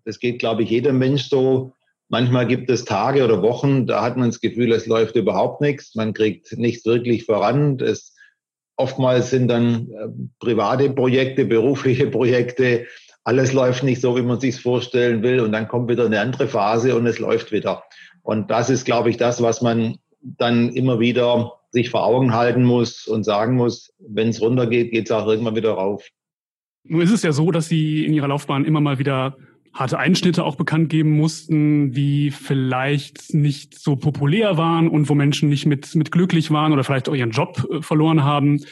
das 0.05 0.19
geht, 0.19 0.39
glaube 0.39 0.63
ich, 0.63 0.71
jeder 0.71 0.93
Mensch 0.93 1.29
so, 1.29 1.73
manchmal 2.09 2.47
gibt 2.47 2.71
es 2.71 2.85
Tage 2.85 3.25
oder 3.25 3.43
Wochen, 3.43 3.87
da 3.87 4.03
hat 4.03 4.17
man 4.17 4.29
das 4.29 4.41
Gefühl, 4.41 4.73
es 4.73 4.87
läuft 4.87 5.17
überhaupt 5.17 5.61
nichts, 5.61 5.95
man 5.95 6.13
kriegt 6.13 6.57
nichts 6.57 6.85
wirklich 6.85 7.25
voran. 7.25 7.79
Es, 7.81 8.15
oftmals 8.77 9.31
sind 9.31 9.49
dann 9.49 9.89
äh, 9.91 10.09
private 10.39 10.91
Projekte, 10.91 11.47
berufliche 11.47 12.07
Projekte, 12.11 12.87
alles 13.25 13.53
läuft 13.53 13.83
nicht 13.83 14.01
so, 14.01 14.17
wie 14.17 14.23
man 14.23 14.39
sich 14.39 14.61
vorstellen 14.61 15.23
will 15.23 15.41
und 15.41 15.51
dann 15.51 15.67
kommt 15.67 15.89
wieder 15.91 16.07
eine 16.07 16.21
andere 16.21 16.47
Phase 16.47 16.95
und 16.95 17.07
es 17.07 17.19
läuft 17.19 17.51
wieder. 17.51 17.83
Und 18.23 18.51
das 18.51 18.71
ist, 18.71 18.85
glaube 18.85 19.11
ich, 19.11 19.17
das, 19.17 19.43
was 19.43 19.63
man 19.63 19.99
dann 20.21 20.71
immer 20.71 21.01
wieder 21.01 21.53
sich 21.71 21.91
vor 21.91 22.05
Augen 22.07 22.35
halten 22.35 22.65
muss 22.65 23.07
und 23.07 23.25
sagen 23.25 23.57
muss, 23.57 23.93
wenn 23.99 24.29
es 24.29 24.41
runtergeht, 24.41 24.93
geht 24.93 25.07
es 25.07 25.11
auch 25.11 25.27
irgendwann 25.27 25.57
wieder 25.57 25.73
rauf. 25.73 26.09
Nun 26.89 27.01
ist 27.01 27.13
es 27.13 27.23
ja 27.23 27.33
so, 27.33 27.51
dass 27.51 27.69
Sie 27.69 28.05
in 28.05 28.13
Ihrer 28.15 28.29
Laufbahn 28.29 28.65
immer 28.65 28.81
mal 28.81 28.99
wieder 28.99 29.37
harte 29.79 29.99
Einschnitte 29.99 30.45
auch 30.45 30.57
bekannt 30.57 30.89
geben 30.89 31.11
mussten, 31.11 31.93
die 31.93 32.31
vielleicht 32.31 33.35
nicht 33.35 33.79
so 33.79 33.97
populär 33.97 34.57
waren 34.57 34.89
und 34.89 35.09
wo 35.09 35.15
Menschen 35.15 35.49
nicht 35.49 35.67
mit, 35.67 35.95
mit 35.95 36.11
glücklich 36.11 36.51
waren 36.51 36.73
oder 36.73 36.83
vielleicht 36.85 37.09
auch 37.09 37.15
ihren 37.15 37.31
Job 37.31 37.67
äh, 37.71 37.83
verloren 37.83 38.25
haben. 38.25 38.65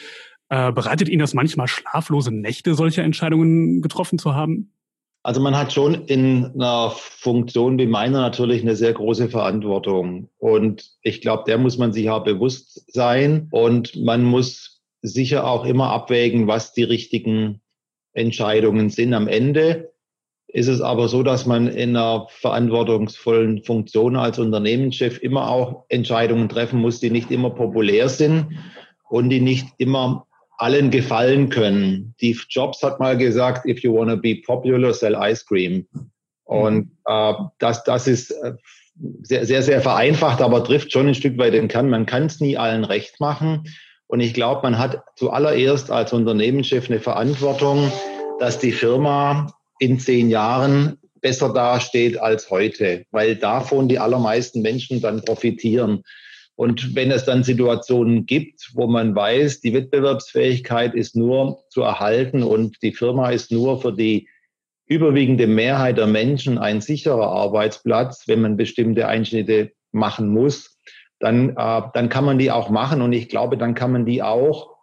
Äh, 0.49 0.71
bereitet 0.71 1.09
Ihnen 1.09 1.19
das 1.19 1.33
manchmal 1.33 1.67
schlaflose 1.67 2.31
Nächte, 2.31 2.75
solche 2.75 3.01
Entscheidungen 3.01 3.81
getroffen 3.81 4.19
zu 4.19 4.35
haben? 4.35 4.71
Also 5.23 5.41
man 5.41 5.57
hat 5.57 5.73
schon 5.73 5.95
in 6.05 6.51
einer 6.53 6.91
Funktion 6.91 7.79
wie 7.79 7.87
meiner 7.87 8.21
natürlich 8.21 8.61
eine 8.61 8.75
sehr 8.75 8.93
große 8.93 9.29
Verantwortung. 9.29 10.29
Und 10.37 10.91
ich 11.01 11.21
glaube, 11.21 11.45
der 11.47 11.57
muss 11.57 11.79
man 11.79 11.93
sich 11.93 12.11
auch 12.11 12.23
bewusst 12.23 12.93
sein. 12.93 13.47
Und 13.49 13.95
man 13.95 14.23
muss 14.23 14.83
sicher 15.01 15.47
auch 15.47 15.65
immer 15.65 15.89
abwägen, 15.89 16.47
was 16.47 16.73
die 16.73 16.83
richtigen 16.83 17.61
Entscheidungen 18.15 18.89
sind. 18.89 19.13
Am 19.13 19.27
Ende 19.27 19.91
ist 20.47 20.67
es 20.67 20.81
aber 20.81 21.07
so, 21.07 21.21
dass 21.21 21.45
man 21.45 21.67
in 21.67 21.95
einer 21.95 22.27
verantwortungsvollen 22.29 23.63
Funktion 23.63 24.15
als 24.15 24.39
Unternehmenschef 24.39 25.21
immer 25.21 25.49
auch 25.49 25.85
Entscheidungen 25.89 26.49
treffen 26.49 26.79
muss, 26.79 26.99
die 26.99 27.11
nicht 27.11 27.29
immer 27.29 27.49
populär 27.49 28.09
sind 28.09 28.57
und 29.09 29.29
die 29.29 29.41
nicht 29.41 29.67
immer 29.77 30.25
allen 30.57 30.91
gefallen 30.91 31.49
können. 31.49 32.13
Steve 32.17 32.39
Jobs 32.49 32.81
hat 32.81 32.99
mal 32.99 33.17
gesagt, 33.17 33.67
if 33.67 33.83
you 33.83 33.93
want 33.93 34.09
to 34.09 34.17
be 34.17 34.41
popular, 34.45 34.93
sell 34.93 35.15
ice 35.19 35.45
cream. 35.45 35.85
Und 36.45 36.91
äh, 37.05 37.33
das, 37.59 37.83
das 37.83 38.07
ist 38.07 38.31
äh, 38.31 38.53
sehr, 39.23 39.45
sehr, 39.45 39.61
sehr 39.61 39.81
vereinfacht, 39.81 40.41
aber 40.41 40.63
trifft 40.63 40.91
schon 40.91 41.07
ein 41.07 41.15
Stück 41.15 41.37
weit 41.37 41.53
den 41.53 41.67
Kern. 41.67 41.89
Man 41.89 42.05
kann 42.05 42.27
es 42.27 42.39
nie 42.39 42.55
allen 42.55 42.85
recht 42.85 43.19
machen. 43.19 43.63
Und 44.07 44.19
ich 44.19 44.33
glaube, 44.33 44.61
man 44.63 44.77
hat 44.77 45.03
zuallererst 45.15 45.91
als 45.91 46.13
Unternehmenschef 46.13 46.89
eine 46.89 46.99
Verantwortung, 46.99 47.91
dass 48.39 48.59
die 48.59 48.71
Firma 48.71 49.53
in 49.79 49.99
zehn 49.99 50.29
Jahren 50.29 50.97
besser 51.21 51.51
dasteht 51.51 52.19
als 52.19 52.51
heute, 52.51 53.05
weil 53.11 53.35
davon 53.35 53.87
die 53.87 53.97
allermeisten 53.97 54.61
Menschen 54.61 55.01
dann 55.01 55.23
profitieren. 55.23 56.03
Und 56.55 56.95
wenn 56.95 57.11
es 57.11 57.25
dann 57.25 57.43
Situationen 57.43 58.25
gibt, 58.25 58.69
wo 58.73 58.87
man 58.87 59.15
weiß, 59.15 59.59
die 59.61 59.73
Wettbewerbsfähigkeit 59.73 60.93
ist 60.93 61.15
nur 61.15 61.63
zu 61.69 61.81
erhalten 61.81 62.43
und 62.43 62.81
die 62.81 62.93
Firma 62.93 63.31
ist 63.31 63.51
nur 63.51 63.81
für 63.81 63.91
die 63.91 64.29
überwiegende 64.85 65.47
Mehrheit 65.47 65.97
der 65.97 66.07
Menschen 66.07 66.57
ein 66.57 66.79
sicherer 66.79 67.27
Arbeitsplatz, 67.27 68.27
wenn 68.27 68.41
man 68.41 68.55
bestimmte 68.55 69.07
Einschnitte 69.07 69.71
machen 69.91 70.29
muss, 70.29 70.74
dann, 71.19 71.49
äh, 71.49 71.81
dann 71.93 72.09
kann 72.09 72.25
man 72.25 72.37
die 72.37 72.51
auch 72.51 72.69
machen. 72.69 73.01
Und 73.01 73.13
ich 73.13 73.29
glaube, 73.29 73.57
dann 73.57 73.73
kann 73.73 73.91
man 73.91 74.05
die 74.05 74.21
auch 74.21 74.75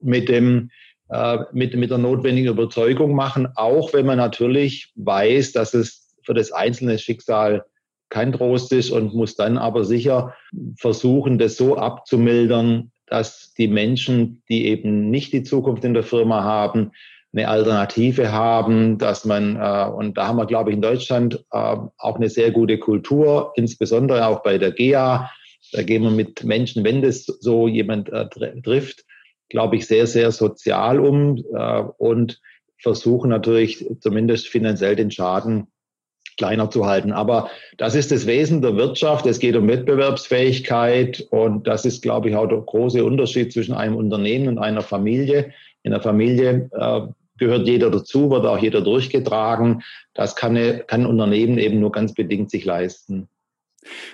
mit 0.00 0.28
dem 0.28 0.70
äh, 1.08 1.38
mit, 1.52 1.74
mit 1.76 1.90
der 1.90 1.98
notwendigen 1.98 2.50
Überzeugung 2.50 3.14
machen, 3.14 3.48
auch 3.54 3.92
wenn 3.92 4.06
man 4.06 4.18
natürlich 4.18 4.92
weiß, 4.96 5.52
dass 5.52 5.72
es 5.72 6.14
für 6.24 6.34
das 6.34 6.50
einzelne 6.50 6.98
Schicksal 6.98 7.64
kein 8.08 8.32
Trost 8.32 8.72
ist 8.72 8.90
und 8.90 9.14
muss 9.14 9.36
dann 9.36 9.56
aber 9.56 9.84
sicher 9.84 10.34
versuchen, 10.76 11.38
das 11.38 11.56
so 11.56 11.76
abzumildern, 11.76 12.90
dass 13.06 13.54
die 13.54 13.68
Menschen, 13.68 14.42
die 14.48 14.66
eben 14.66 15.10
nicht 15.10 15.32
die 15.32 15.44
Zukunft 15.44 15.84
in 15.84 15.94
der 15.94 16.02
Firma 16.02 16.42
haben, 16.42 16.90
eine 17.32 17.48
Alternative 17.48 18.32
haben, 18.32 18.98
dass 18.98 19.24
man, 19.24 19.56
äh, 19.56 19.88
und 19.90 20.16
da 20.16 20.28
haben 20.28 20.38
wir, 20.38 20.46
glaube 20.46 20.70
ich, 20.70 20.76
in 20.76 20.82
Deutschland 20.82 21.44
äh, 21.52 21.76
auch 21.98 22.16
eine 22.16 22.28
sehr 22.28 22.50
gute 22.50 22.78
Kultur, 22.78 23.52
insbesondere 23.56 24.26
auch 24.26 24.42
bei 24.42 24.58
der 24.58 24.72
GEA. 24.72 25.30
Da 25.72 25.82
gehen 25.82 26.02
wir 26.02 26.10
mit 26.10 26.44
Menschen, 26.44 26.84
wenn 26.84 27.02
das 27.02 27.24
so 27.24 27.68
jemand 27.68 28.08
äh, 28.10 28.28
trifft, 28.62 29.04
glaube 29.48 29.76
ich, 29.76 29.86
sehr, 29.86 30.06
sehr 30.06 30.32
sozial 30.32 31.00
um 31.00 31.44
äh, 31.54 31.82
und 31.98 32.40
versuchen 32.78 33.30
natürlich 33.30 33.86
zumindest 34.00 34.48
finanziell 34.48 34.96
den 34.96 35.10
Schaden 35.10 35.68
kleiner 36.36 36.70
zu 36.70 36.86
halten. 36.86 37.12
Aber 37.12 37.50
das 37.78 37.94
ist 37.94 38.12
das 38.12 38.26
Wesen 38.26 38.60
der 38.60 38.76
Wirtschaft. 38.76 39.26
Es 39.26 39.38
geht 39.38 39.56
um 39.56 39.68
Wettbewerbsfähigkeit 39.68 41.26
und 41.30 41.66
das 41.66 41.84
ist, 41.84 42.02
glaube 42.02 42.28
ich, 42.28 42.36
auch 42.36 42.46
der 42.46 42.58
große 42.58 43.04
Unterschied 43.04 43.52
zwischen 43.52 43.74
einem 43.74 43.96
Unternehmen 43.96 44.48
und 44.48 44.58
einer 44.58 44.82
Familie. 44.82 45.52
In 45.82 45.92
der 45.92 46.02
Familie 46.02 46.68
äh, 46.72 47.00
gehört 47.38 47.66
jeder 47.66 47.90
dazu, 47.90 48.30
wird 48.30 48.46
auch 48.46 48.58
jeder 48.58 48.82
durchgetragen. 48.82 49.82
Das 50.14 50.36
kann, 50.36 50.54
kann 50.86 51.02
ein 51.02 51.06
Unternehmen 51.06 51.58
eben 51.58 51.80
nur 51.80 51.92
ganz 51.92 52.12
bedingt 52.12 52.50
sich 52.50 52.64
leisten. 52.64 53.28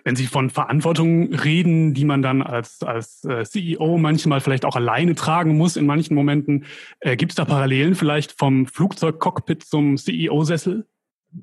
Wenn 0.05 0.17
Sie 0.17 0.27
von 0.27 0.51
Verantwortung 0.51 1.35
reden, 1.35 1.95
die 1.95 2.05
man 2.05 2.23
dann 2.23 2.43
als, 2.43 2.83
als 2.83 3.25
äh, 3.25 3.45
CEO 3.45 3.99
manchmal 3.99 4.41
vielleicht 4.41 4.65
auch 4.65 4.77
alleine 4.77 5.15
tragen 5.15 5.57
muss 5.57 5.77
in 5.77 5.87
manchen 5.87 6.15
Momenten, 6.15 6.67
äh, 7.01 7.17
gibt 7.17 7.33
es 7.33 7.37
da 7.37 7.45
Parallelen 7.45 7.95
vielleicht 7.95 8.33
vom 8.33 8.67
Flugzeugcockpit 8.67 9.65
zum 9.65 9.97
CEO-Sessel? 9.97 10.87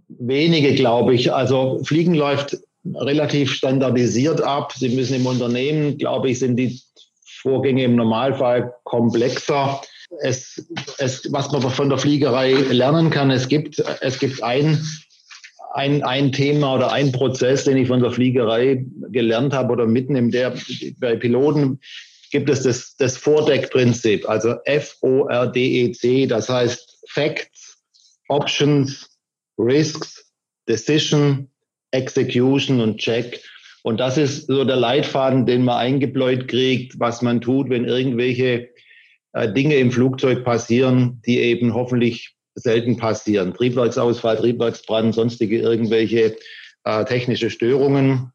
Wenige, 0.08 0.76
glaube 0.76 1.16
ich. 1.16 1.34
Also 1.34 1.82
Fliegen 1.84 2.14
läuft 2.14 2.58
relativ 2.96 3.52
standardisiert 3.52 4.42
ab. 4.42 4.74
Sie 4.74 4.90
müssen 4.90 5.16
im 5.16 5.26
Unternehmen, 5.26 5.98
glaube 5.98 6.30
ich, 6.30 6.40
sind 6.40 6.58
die 6.58 6.80
Vorgänge 7.42 7.84
im 7.84 7.96
Normalfall 7.96 8.74
komplexer. 8.84 9.82
Es, 10.22 10.68
es, 10.98 11.32
was 11.32 11.52
man 11.52 11.62
von 11.62 11.90
der 11.90 11.98
Fliegerei 11.98 12.54
lernen 12.54 13.10
kann, 13.10 13.32
es 13.32 13.48
gibt, 13.48 13.80
es 14.02 14.20
gibt 14.20 14.42
ein, 14.44 14.84
ein, 15.74 16.04
ein 16.04 16.32
Thema 16.32 16.76
oder 16.76 16.92
ein 16.92 17.12
Prozess, 17.12 17.64
den 17.64 17.78
ich 17.78 17.88
von 17.88 18.02
der 18.02 18.12
Fliegerei 18.12 18.86
gelernt 19.10 19.54
habe 19.54 19.74
oder 19.74 19.86
mitnehme, 19.86 20.32
der 20.32 20.54
bei 21.00 21.16
Piloten 21.16 21.80
gibt 22.32 22.50
es 22.50 22.64
das, 22.64 22.96
das 22.98 23.18
Vordeck-Prinzip, 23.18 24.28
also 24.30 24.56
F-O-R-D-E-C, 24.66 26.28
das 26.28 26.50
heißt 26.50 27.00
Facts, 27.10 27.78
Options, 28.28 29.10
Risks, 29.58 30.32
Decision, 30.68 31.50
Execution 31.92 32.82
und 32.82 33.00
Check. 33.00 33.42
Und 33.82 34.00
das 34.00 34.18
ist 34.18 34.48
so 34.48 34.64
der 34.64 34.76
Leitfaden, 34.76 35.46
den 35.46 35.64
man 35.64 35.78
eingebläut 35.78 36.48
kriegt, 36.48 37.00
was 37.00 37.22
man 37.22 37.42
tut, 37.42 37.70
wenn 37.70 37.86
irgendwelche 37.86 38.70
äh, 39.34 39.52
Dinge 39.52 39.76
im 39.76 39.92
Flugzeug 39.92 40.44
passieren, 40.44 41.22
die 41.26 41.40
eben 41.40 41.74
hoffentlich 41.74 42.36
selten 42.64 42.98
passieren. 42.98 43.54
Triebwerksausfall, 43.54 44.38
Triebwerksbrand, 44.38 45.14
sonstige 45.16 45.60
irgendwelche 45.60 46.38
äh, 46.84 47.06
technische 47.06 47.50
Störungen. 47.50 48.32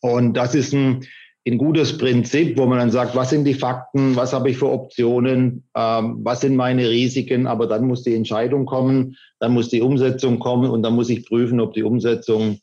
Und 0.00 0.34
das 0.34 0.54
ist 0.54 0.72
ein 0.72 1.06
ein 1.50 1.58
gutes 1.58 1.96
Prinzip, 1.96 2.58
wo 2.58 2.66
man 2.66 2.78
dann 2.78 2.90
sagt, 2.90 3.14
was 3.14 3.30
sind 3.30 3.44
die 3.44 3.54
Fakten, 3.54 4.16
was 4.16 4.32
habe 4.32 4.50
ich 4.50 4.58
für 4.58 4.70
Optionen, 4.70 5.64
ähm, 5.74 6.18
was 6.22 6.40
sind 6.40 6.56
meine 6.56 6.88
Risiken, 6.88 7.46
aber 7.46 7.66
dann 7.66 7.86
muss 7.86 8.02
die 8.02 8.14
Entscheidung 8.14 8.66
kommen, 8.66 9.16
dann 9.40 9.52
muss 9.52 9.68
die 9.68 9.82
Umsetzung 9.82 10.38
kommen 10.38 10.70
und 10.70 10.82
dann 10.82 10.94
muss 10.94 11.10
ich 11.10 11.26
prüfen, 11.26 11.60
ob 11.60 11.72
die 11.74 11.82
Umsetzung 11.82 12.58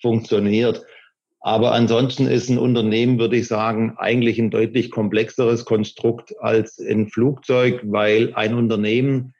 funktioniert. 0.00 0.84
Aber 1.40 1.72
ansonsten 1.72 2.26
ist 2.26 2.50
ein 2.50 2.58
Unternehmen, 2.58 3.18
würde 3.18 3.36
ich 3.36 3.48
sagen, 3.48 3.94
eigentlich 3.96 4.38
ein 4.38 4.50
deutlich 4.50 4.90
komplexeres 4.90 5.64
Konstrukt 5.64 6.34
als 6.40 6.78
ein 6.78 7.08
Flugzeug, 7.08 7.80
weil 7.84 8.34
ein 8.34 8.54
Unternehmen 8.54 9.34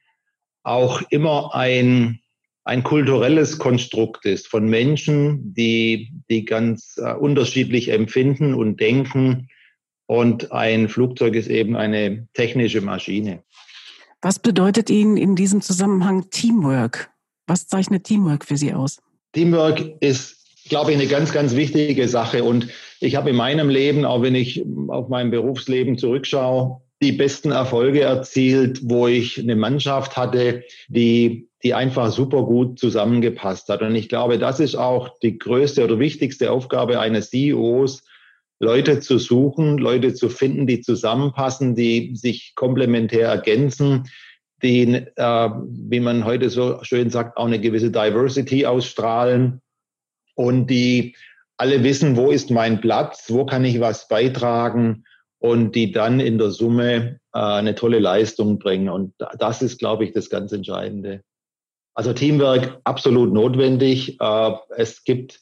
auch 0.63 1.03
immer 1.11 1.55
ein 1.55 2.21
ein 2.65 2.85
kulturelles 2.85 3.59
Konstrukt 3.59 4.25
ist 4.27 4.47
von 4.47 4.69
Menschen, 4.69 5.55
die, 5.55 6.13
die 6.29 6.45
ganz 6.45 6.97
äh, 6.99 7.15
unterschiedlich 7.15 7.89
empfinden 7.89 8.55
und 8.55 8.81
denken. 8.81 9.49
Und 10.07 10.53
ein 10.53 10.89
Flugzeug 10.89 11.35
ist 11.35 11.49
eben 11.49 11.75
eine 11.75 12.29
technische 12.35 12.81
Maschine. 12.81 13.43
Was 14.23 14.39
bedeutet 14.39 14.91
Ihnen 14.91 15.17
in 15.17 15.35
diesem 15.35 15.63
Zusammenhang 15.63 16.29
Teamwork? 16.31 17.11
Was 17.47 17.67
zeichnet 17.67 18.05
Teamwork 18.05 18.45
für 18.45 18.57
Sie 18.57 18.75
aus? 18.75 19.01
Teamwork 19.33 19.83
ist, 20.01 20.69
glaube 20.69 20.93
ich, 20.93 20.99
eine 20.99 21.07
ganz, 21.07 21.33
ganz 21.33 21.57
wichtige 21.57 22.07
Sache. 22.09 22.45
Und 22.45 22.69
ich 23.01 23.17
habe 23.17 23.31
in 23.31 23.37
meinem 23.37 23.71
Leben, 23.71 24.05
auch 24.05 24.23
wenn 24.23 24.35
ich 24.35 24.65
auf 24.89 25.09
mein 25.09 25.31
Berufsleben 25.31 25.97
zurückschaue, 25.97 26.83
die 27.03 27.13
besten 27.13 27.51
Erfolge 27.51 28.03
erzielt, 28.03 28.81
wo 28.83 29.07
ich 29.07 29.39
eine 29.39 29.57
Mannschaft 29.57 30.17
hatte, 30.17 30.65
die, 30.89 31.49
die 31.63 31.73
einfach 31.73 32.11
super 32.13 32.43
gut 32.45 32.79
zusammengepasst 32.79 33.69
hat. 33.69 33.81
Und 33.83 33.95
ich 33.95 34.09
glaube, 34.09 34.39
das 34.39 34.61
ist 34.61 34.75
auch 34.75 35.19
die 35.21 35.39
größte 35.39 35.83
oder 35.83 35.99
wichtigste 35.99 36.51
Aufgabe 36.53 37.01
eines 37.01 37.31
CEOs, 37.31 38.05
Leute 38.63 39.01
zu 39.01 39.19
suchen, 39.19 39.79
Leute 39.79 40.13
zu 40.13 40.29
finden, 40.29 40.67
die 40.67 40.83
zusammenpassen, 40.83 41.75
die 41.75 42.15
sich 42.15 42.53
komplementär 42.55 43.29
ergänzen, 43.29 44.11
die, 44.63 45.07
äh, 45.17 45.51
wie 45.57 46.01
man 46.01 46.27
heute 46.27 46.51
so 46.51 46.79
schön 46.83 47.09
sagt, 47.09 47.39
auch 47.39 47.47
eine 47.47 47.61
gewisse 47.61 47.91
Diversity 47.91 48.67
ausstrahlen 48.67 49.63
und 50.35 50.67
die 50.67 51.17
alle 51.57 51.83
wissen, 51.83 52.17
wo 52.17 52.31
ist 52.31 52.51
mein 52.51 52.83
Platz, 52.83 53.27
wo 53.29 53.47
kann 53.47 53.65
ich 53.65 53.81
was 53.81 54.09
beitragen 54.09 55.05
und 55.41 55.75
die 55.75 55.91
dann 55.91 56.21
in 56.21 56.39
der 56.39 56.51
Summe 56.51 57.19
äh, 57.35 57.39
eine 57.39 57.75
tolle 57.75 57.99
Leistung 57.99 58.59
bringen. 58.59 58.89
Und 58.89 59.15
das 59.39 59.63
ist, 59.63 59.79
glaube 59.79 60.05
ich, 60.05 60.13
das 60.13 60.31
ganz 60.31 60.53
Entscheidende. 60.53 61.23
Also 61.95 62.13
Teamwork 62.13 62.81
absolut 62.85 63.33
notwendig. 63.33 64.21
Äh, 64.21 64.53
es 64.77 65.03
gibt 65.03 65.41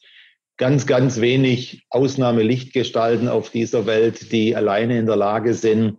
ganz, 0.57 0.87
ganz 0.87 1.21
wenig 1.21 1.85
Ausnahmelichtgestalten 1.90 3.28
auf 3.28 3.50
dieser 3.50 3.87
Welt, 3.87 4.33
die 4.33 4.55
alleine 4.55 4.99
in 4.99 5.07
der 5.07 5.17
Lage 5.17 5.52
sind, 5.55 5.99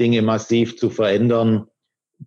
Dinge 0.00 0.22
massiv 0.22 0.76
zu 0.78 0.88
verändern. 0.88 1.66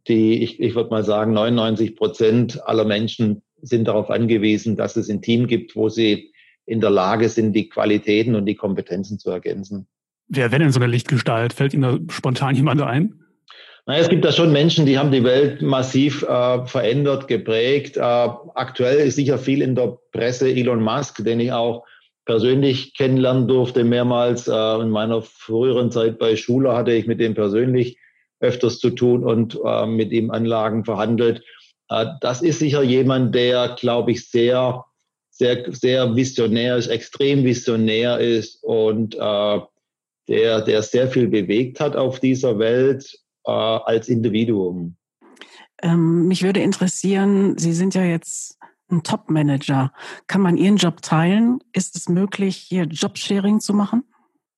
Die, 0.08 0.44
ich, 0.44 0.60
ich 0.60 0.76
würde 0.76 0.92
mal 0.92 1.04
sagen, 1.04 1.34
99 1.34 1.96
Prozent 1.96 2.68
aller 2.68 2.86
Menschen 2.86 3.42
sind 3.60 3.88
darauf 3.88 4.12
angewiesen, 4.12 4.76
dass 4.76 4.96
es 4.96 5.10
ein 5.10 5.24
Team 5.24 5.48
gibt, 5.48 5.76
wo 5.76 5.90
sie 5.90 6.32
in 6.68 6.80
der 6.80 6.92
Lage 6.92 7.28
sind, 7.30 7.54
die 7.54 7.70
Qualitäten 7.70 8.36
und 8.36 8.46
die 8.46 8.56
Kompetenzen 8.56 9.18
zu 9.18 9.32
ergänzen. 9.32 9.88
Wer 10.30 10.52
wäre 10.52 10.60
denn 10.60 10.72
so 10.72 10.80
eine 10.80 10.92
Lichtgestalt? 10.92 11.54
Fällt 11.54 11.74
Ihnen 11.74 11.84
da 12.08 12.14
spontan 12.14 12.56
jemand 12.56 12.82
ein? 12.82 13.24
Naja, 13.86 14.02
es 14.02 14.10
gibt 14.10 14.26
da 14.26 14.34
schon 14.34 14.52
Menschen, 14.52 14.86
die 14.86 14.98
haben 14.98 15.12
die 15.12 15.24
Welt 15.24 15.62
massiv 15.62 16.22
äh, 16.24 16.66
verändert, 16.66 17.30
geprägt. 17.30 17.96
Äh, 17.96 18.02
aktuell 18.02 18.98
ist 18.98 19.16
sicher 19.16 19.38
viel 19.38 19.62
in 19.62 19.76
der 19.76 19.98
Presse 20.12 20.50
Elon 20.50 20.84
Musk, 20.84 21.24
den 21.24 21.40
ich 21.40 21.54
auch 21.54 21.86
persönlich 22.26 22.94
kennenlernen 22.96 23.48
durfte 23.48 23.86
mehrmals. 23.86 24.50
Äh, 24.50 24.82
in 24.82 24.90
meiner 24.90 25.22
früheren 25.22 25.90
Zeit 25.90 26.20
bei 26.20 26.36
Schuler 26.36 26.76
hatte 26.76 26.92
ich 26.92 27.08
mit 27.08 27.22
dem 27.22 27.34
persönlich 27.34 27.98
öfters 28.42 28.80
zu 28.80 28.90
tun 28.90 29.24
und 29.24 29.58
äh, 29.64 29.86
mit 29.86 30.12
ihm 30.12 30.32
Anlagen 30.32 30.84
verhandelt. 30.84 31.42
Äh, 31.90 32.08
das 32.20 32.42
ist 32.42 32.60
sicher 32.60 32.84
jemand, 32.84 33.34
der, 33.34 33.78
glaube 33.80 34.12
ich, 34.12 34.30
sehr, 34.30 34.84
sehr, 35.30 35.64
sehr 35.74 36.14
visionär 36.14 36.76
ist, 36.76 36.88
extrem 36.88 37.46
visionär 37.46 38.20
ist 38.20 38.62
und 38.64 39.16
äh, 39.16 39.60
der, 40.28 40.62
der 40.62 40.82
sehr 40.82 41.08
viel 41.08 41.28
bewegt 41.28 41.80
hat 41.80 41.96
auf 41.96 42.20
dieser 42.20 42.60
Welt 42.60 43.18
äh, 43.46 43.52
als 43.52 44.10
Individuum. 44.10 44.96
Ähm, 45.82 46.28
mich 46.28 46.44
würde 46.44 46.60
interessieren, 46.62 47.58
Sie 47.58 47.74
sind 47.74 47.96
ja 47.96 48.04
jetzt 48.04 48.58
ein 48.90 49.04
Top-Manager. 49.04 49.92
Kann 50.28 50.42
man 50.42 50.58
Ihren 50.58 50.78
Job 50.78 51.02
teilen? 51.02 51.60
Ist 51.74 51.96
es 51.96 52.10
möglich, 52.10 52.58
hier 52.58 52.84
Jobsharing 52.86 53.60
zu 53.60 53.74
machen? 53.74 54.04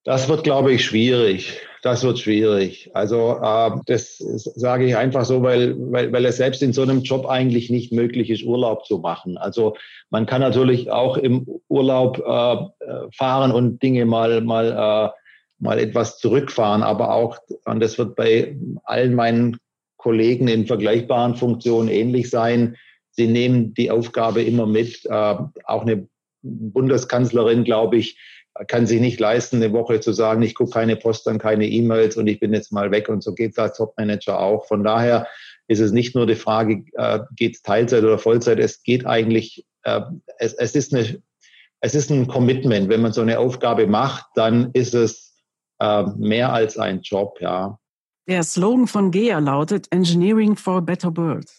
Das 0.06 0.30
wird, 0.30 0.44
glaube 0.44 0.72
ich, 0.72 0.86
schwierig. 0.86 1.60
Das 1.82 2.04
wird 2.04 2.20
schwierig. 2.20 2.90
Also 2.94 3.38
äh, 3.42 3.72
das 3.86 4.18
sage 4.18 4.86
ich 4.86 4.96
einfach 4.96 5.26
so, 5.26 5.42
weil, 5.44 5.76
weil, 5.92 6.12
weil 6.12 6.26
es 6.26 6.38
selbst 6.38 6.62
in 6.64 6.74
so 6.74 6.82
einem 6.82 7.02
Job 7.02 7.26
eigentlich 7.26 7.70
nicht 7.70 7.92
möglich 7.92 8.30
ist, 8.30 8.44
Urlaub 8.44 8.86
zu 8.86 9.00
machen. 9.00 9.38
Also 9.38 9.76
man 10.10 10.26
kann 10.26 10.42
natürlich 10.42 10.92
auch 10.92 11.18
im 11.18 11.48
Urlaub 11.68 12.20
äh, 12.20 13.12
fahren 13.16 13.52
und 13.52 13.82
Dinge 13.84 14.06
mal, 14.06 14.42
mal 14.42 15.12
äh, 15.14 15.19
mal 15.60 15.80
etwas 15.80 16.18
zurückfahren, 16.18 16.84
aber 16.84 17.14
auch, 17.14 17.38
und 17.66 17.80
das 17.80 17.98
wird 17.98 18.16
bei 18.16 18.58
allen 18.84 19.16
meinen 19.16 19.58
Kollegen 19.98 20.48
in 20.48 20.66
vergleichbaren 20.66 21.36
Funktionen 21.36 21.90
ähnlich 21.90 22.30
sein, 22.30 22.78
sie 23.12 23.28
nehmen 23.28 23.74
die 23.74 23.92
Aufgabe 23.92 24.42
immer 24.42 24.66
mit. 24.66 25.06
Äh, 25.06 25.10
auch 25.10 25.82
eine 25.82 26.08
Bundeskanzlerin, 26.42 27.66
glaube 27.66 27.98
ich, 27.98 28.18
kann 28.68 28.88
sich 28.88 29.00
nicht 29.00 29.20
leisten, 29.20 29.58
eine 29.58 29.74
Woche 29.74 30.00
zu 30.00 30.12
sagen, 30.12 30.42
ich 30.42 30.56
gucke 30.56 30.72
keine 30.72 30.96
Post 30.96 31.28
an, 31.28 31.38
keine 31.38 31.68
E-Mails 31.68 32.18
und 32.18 32.28
ich 32.28 32.40
bin 32.40 32.54
jetzt 32.54 32.72
mal 32.72 32.92
weg. 32.92 33.10
Und 33.10 33.24
so 33.24 33.34
geht 33.34 33.52
es 33.52 33.58
als 33.58 33.78
Topmanager 33.78 34.40
auch. 34.40 34.66
Von 34.68 34.84
daher 34.84 35.28
ist 35.68 35.80
es 35.80 35.92
nicht 35.92 36.16
nur 36.16 36.26
die 36.26 36.36
Frage, 36.36 36.84
äh, 36.94 37.20
geht 37.36 37.56
es 37.56 37.62
Teilzeit 37.62 38.04
oder 38.04 38.18
Vollzeit, 38.18 38.60
es 38.60 38.84
geht 38.84 39.06
eigentlich, 39.06 39.66
äh, 39.84 40.02
es, 40.40 40.54
es, 40.54 40.76
ist 40.76 40.94
eine, 40.94 41.22
es 41.82 41.96
ist 41.96 42.10
ein 42.10 42.28
Commitment. 42.28 42.90
Wenn 42.90 43.02
man 43.02 43.14
so 43.14 43.22
eine 43.22 43.40
Aufgabe 43.40 43.88
macht, 43.88 44.26
dann 44.36 44.72
ist 44.74 44.94
es 44.94 45.29
äh, 45.80 46.04
mehr 46.18 46.54
als 46.54 46.78
ein 46.78 47.02
Job, 47.02 47.38
ja. 47.42 47.78
Der 48.28 48.44
Slogan 48.44 48.88
von 48.88 49.12
GEA 49.12 49.40
lautet 49.40 49.88
Engineering 49.92 50.56
for 50.56 50.78
a 50.78 50.80
Better 50.82 51.16
World. 51.18 51.50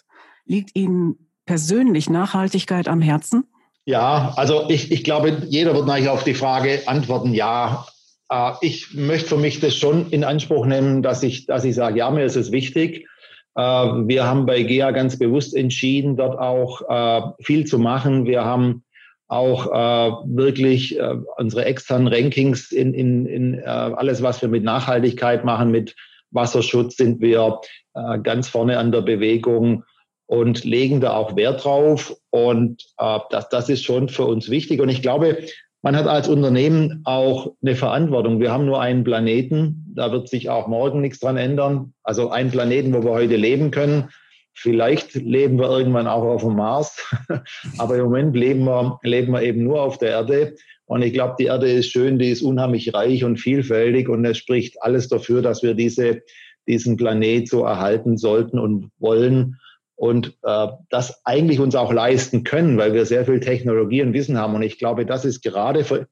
Liegt 0.44 0.76
Ihnen 0.76 1.30
persönlich 1.44 2.08
Nachhaltigkeit 2.08 2.86
am 2.86 3.00
Herzen? 3.00 3.44
Ja, 3.86 4.34
also 4.36 4.68
ich, 4.68 4.92
ich 4.92 5.02
glaube, 5.02 5.42
jeder 5.48 5.74
wird 5.74 5.86
natürlich 5.86 6.08
auf 6.08 6.22
die 6.22 6.34
Frage 6.34 6.82
antworten, 6.86 7.34
ja. 7.34 7.86
Äh, 8.30 8.52
ich 8.60 8.94
möchte 8.94 9.30
für 9.30 9.36
mich 9.36 9.60
das 9.60 9.74
schon 9.74 10.10
in 10.10 10.22
Anspruch 10.22 10.66
nehmen, 10.66 11.02
dass 11.02 11.22
ich, 11.22 11.46
dass 11.46 11.64
ich 11.64 11.74
sage, 11.74 11.98
ja, 11.98 12.10
mir 12.10 12.24
ist 12.24 12.36
es 12.36 12.52
wichtig. 12.52 13.08
Äh, 13.56 13.62
wir 13.62 14.24
haben 14.24 14.46
bei 14.46 14.62
GEA 14.62 14.92
ganz 14.92 15.18
bewusst 15.18 15.56
entschieden, 15.56 16.16
dort 16.16 16.38
auch 16.38 16.82
äh, 16.88 17.42
viel 17.42 17.66
zu 17.66 17.78
machen. 17.78 18.26
Wir 18.26 18.44
haben 18.44 18.84
auch 19.30 19.66
äh, 19.68 20.12
wirklich 20.37 20.99
äh, 20.99 21.14
unsere 21.37 21.64
externen 21.64 22.08
Rankings 22.08 22.72
in, 22.72 22.92
in, 22.94 23.26
in 23.26 23.54
äh, 23.54 23.62
alles, 23.64 24.22
was 24.22 24.42
wir 24.42 24.49
mit 24.49 24.64
Nachhaltigkeit 24.64 25.44
machen, 25.44 25.70
mit 25.70 25.94
Wasserschutz, 26.32 26.96
sind 26.96 27.20
wir 27.20 27.60
äh, 27.94 28.18
ganz 28.18 28.49
vorne 28.49 28.78
an 28.78 28.90
der 28.90 29.02
Bewegung 29.02 29.84
und 30.26 30.64
legen 30.64 31.00
da 31.00 31.14
auch 31.14 31.37
Wert 31.37 31.64
drauf. 31.64 32.16
Und 32.30 32.82
äh, 32.99 33.18
das, 33.30 33.49
das 33.50 33.68
ist 33.68 33.84
schon 33.84 34.08
für 34.08 34.25
uns 34.25 34.50
wichtig. 34.50 34.80
Und 34.80 34.88
ich 34.88 35.00
glaube, 35.00 35.38
man 35.82 35.96
hat 35.96 36.08
als 36.08 36.28
Unternehmen 36.28 37.02
auch 37.04 37.52
eine 37.62 37.76
Verantwortung. 37.76 38.40
Wir 38.40 38.50
haben 38.50 38.66
nur 38.66 38.80
einen 38.82 39.04
Planeten, 39.04 39.92
da 39.94 40.10
wird 40.10 40.28
sich 40.28 40.50
auch 40.50 40.66
morgen 40.66 41.00
nichts 41.00 41.20
dran 41.20 41.37
ändern. 41.37 41.94
Also 42.02 42.30
einen 42.30 42.50
Planeten, 42.50 42.93
wo 42.93 43.04
wir 43.04 43.12
heute 43.12 43.36
leben 43.36 43.71
können. 43.71 44.10
Vielleicht 44.54 45.15
leben 45.15 45.58
wir 45.58 45.71
irgendwann 45.71 46.06
auch 46.06 46.25
auf 46.25 46.43
dem 46.43 46.56
Mars, 46.56 47.02
aber 47.78 47.97
im 47.97 48.04
Moment 48.04 48.36
leben 48.36 48.65
wir, 48.65 48.99
leben 49.02 49.32
wir 49.32 49.43
eben 49.43 49.65
nur 49.65 49.82
auf 49.82 49.99
der 49.99 50.10
Erde. 50.10 50.54
Und 50.86 51.02
ich 51.02 51.13
glaube, 51.13 51.36
die 51.39 51.47
Erde 51.47 51.71
ist 51.71 51.91
schön, 51.91 52.19
die 52.19 52.30
ist 52.30 52.43
unheimlich 52.43 52.93
reich 52.93 53.25
und 53.25 53.39
vielfältig 53.39 54.08
und 54.08 54.25
es 54.25 54.39
spricht 54.39 54.82
alles 54.82 55.08
dafür, 55.08 55.41
dass 55.41 55.63
wir 55.63 55.75
diese, 55.75 56.23
diesen 56.67 56.97
Planet 56.97 57.49
so 57.49 57.65
erhalten 57.65 58.19
sollten 58.19 58.58
und 58.58 58.91
wollen 58.99 59.60
und 59.95 60.36
äh, 60.43 60.67
das 60.89 61.25
eigentlich 61.25 61.60
uns 61.60 61.75
auch 61.75 61.93
leisten 61.93 62.43
können, 62.43 62.76
weil 62.78 62.95
wir 62.95 63.06
sehr 63.06 63.25
viel 63.25 63.39
Technologie 63.39 64.02
und 64.02 64.15
Wissen 64.15 64.39
haben. 64.39 64.54
Und 64.54 64.63
ich 64.63 64.78
glaube, 64.78 65.06
das 65.06 65.25
ist 65.25 65.43
gerade 65.43 65.84
für 65.84 66.08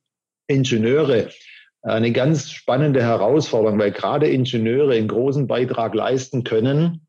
Ingenieure 0.46 1.28
eine 1.82 2.12
ganz 2.12 2.50
spannende 2.50 3.02
Herausforderung, 3.02 3.78
weil 3.78 3.92
gerade 3.92 4.28
Ingenieure 4.28 4.94
einen 4.94 5.08
großen 5.08 5.46
Beitrag 5.46 5.94
leisten 5.94 6.44
können 6.44 7.07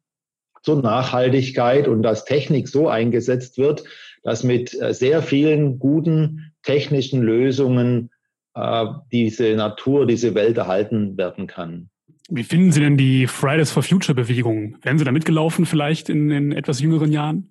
zur 0.69 0.82
Nachhaltigkeit 0.84 1.88
und 1.88 2.03
dass 2.03 2.25
Technik 2.25 2.67
so 2.67 2.88
eingesetzt 2.88 3.58
wird, 3.58 3.84
dass 4.23 4.43
mit 4.43 4.79
äh, 4.79 4.93
sehr 4.93 5.23
vielen 5.23 5.79
guten 5.79 6.51
technischen 6.62 7.23
Lösungen 7.23 8.12
äh, 8.53 8.86
diese 9.12 9.55
Natur, 9.55 10.05
diese 10.05 10.36
Welt 10.36 10.58
erhalten 10.58 11.17
werden 11.17 11.47
kann. 11.47 11.89
Wie 12.29 12.43
finden 12.43 12.71
Sie 12.71 12.82
denn 12.82 12.97
die 12.97 13.25
Fridays 13.25 13.71
for 13.71 13.82
Future 13.82 14.13
Bewegung? 14.13 14.77
Wären 14.84 14.99
Sie 14.99 15.05
da 15.05 15.12
mitgelaufen 15.12 15.65
vielleicht 15.65 16.08
in, 16.08 16.29
in 16.29 16.51
etwas 16.51 16.79
jüngeren 16.79 17.12
Jahren? 17.12 17.49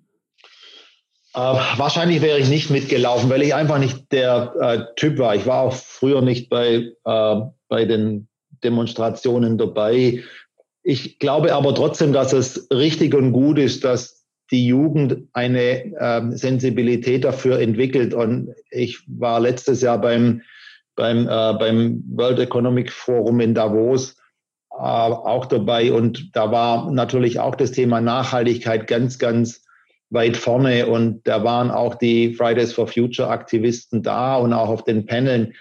Äh, 1.33 1.39
wahrscheinlich 1.39 2.21
wäre 2.21 2.39
ich 2.39 2.47
nicht 2.47 2.69
mitgelaufen, 2.69 3.29
weil 3.29 3.41
ich 3.41 3.53
einfach 3.53 3.79
nicht 3.79 4.13
der 4.13 4.53
äh, 4.61 4.95
Typ 4.95 5.17
war. 5.17 5.35
Ich 5.35 5.45
war 5.45 5.63
auch 5.63 5.73
früher 5.73 6.21
nicht 6.21 6.49
bei, 6.49 6.93
äh, 7.03 7.35
bei 7.67 7.83
den 7.83 8.29
Demonstrationen 8.63 9.57
dabei. 9.57 10.23
Ich 10.89 11.19
glaube 11.19 11.53
aber 11.53 11.75
trotzdem, 11.75 12.13
dass 12.13 12.33
es 12.33 12.67
richtig 12.73 13.13
und 13.13 13.31
gut 13.31 13.59
ist, 13.59 13.83
dass 13.83 14.25
die 14.49 14.65
Jugend 14.65 15.17
eine 15.33 15.83
ähm, 15.99 16.35
Sensibilität 16.35 17.25
dafür 17.25 17.59
entwickelt. 17.59 18.15
Und 18.15 18.55
ich 18.71 18.99
war 19.05 19.39
letztes 19.39 19.83
Jahr 19.83 20.01
beim, 20.01 20.41
beim, 20.95 21.27
äh, 21.27 21.53
beim 21.59 22.03
World 22.09 22.39
Economic 22.39 22.91
Forum 22.91 23.39
in 23.39 23.53
Davos 23.53 24.15
äh, 24.71 24.77
auch 24.77 25.45
dabei. 25.45 25.93
Und 25.93 26.35
da 26.35 26.51
war 26.51 26.89
natürlich 26.89 27.39
auch 27.39 27.53
das 27.53 27.71
Thema 27.71 28.01
Nachhaltigkeit 28.01 28.87
ganz, 28.87 29.19
ganz 29.19 29.61
weit 30.09 30.37
vorne. 30.37 30.87
Und 30.87 31.21
da 31.27 31.43
waren 31.43 31.69
auch 31.69 31.93
die 31.93 32.33
Fridays 32.33 32.73
for 32.73 32.87
Future 32.87 33.29
Aktivisten 33.29 34.01
da 34.01 34.37
und 34.37 34.53
auch 34.53 34.69
auf 34.69 34.85
den 34.85 35.05
Paneln 35.05 35.53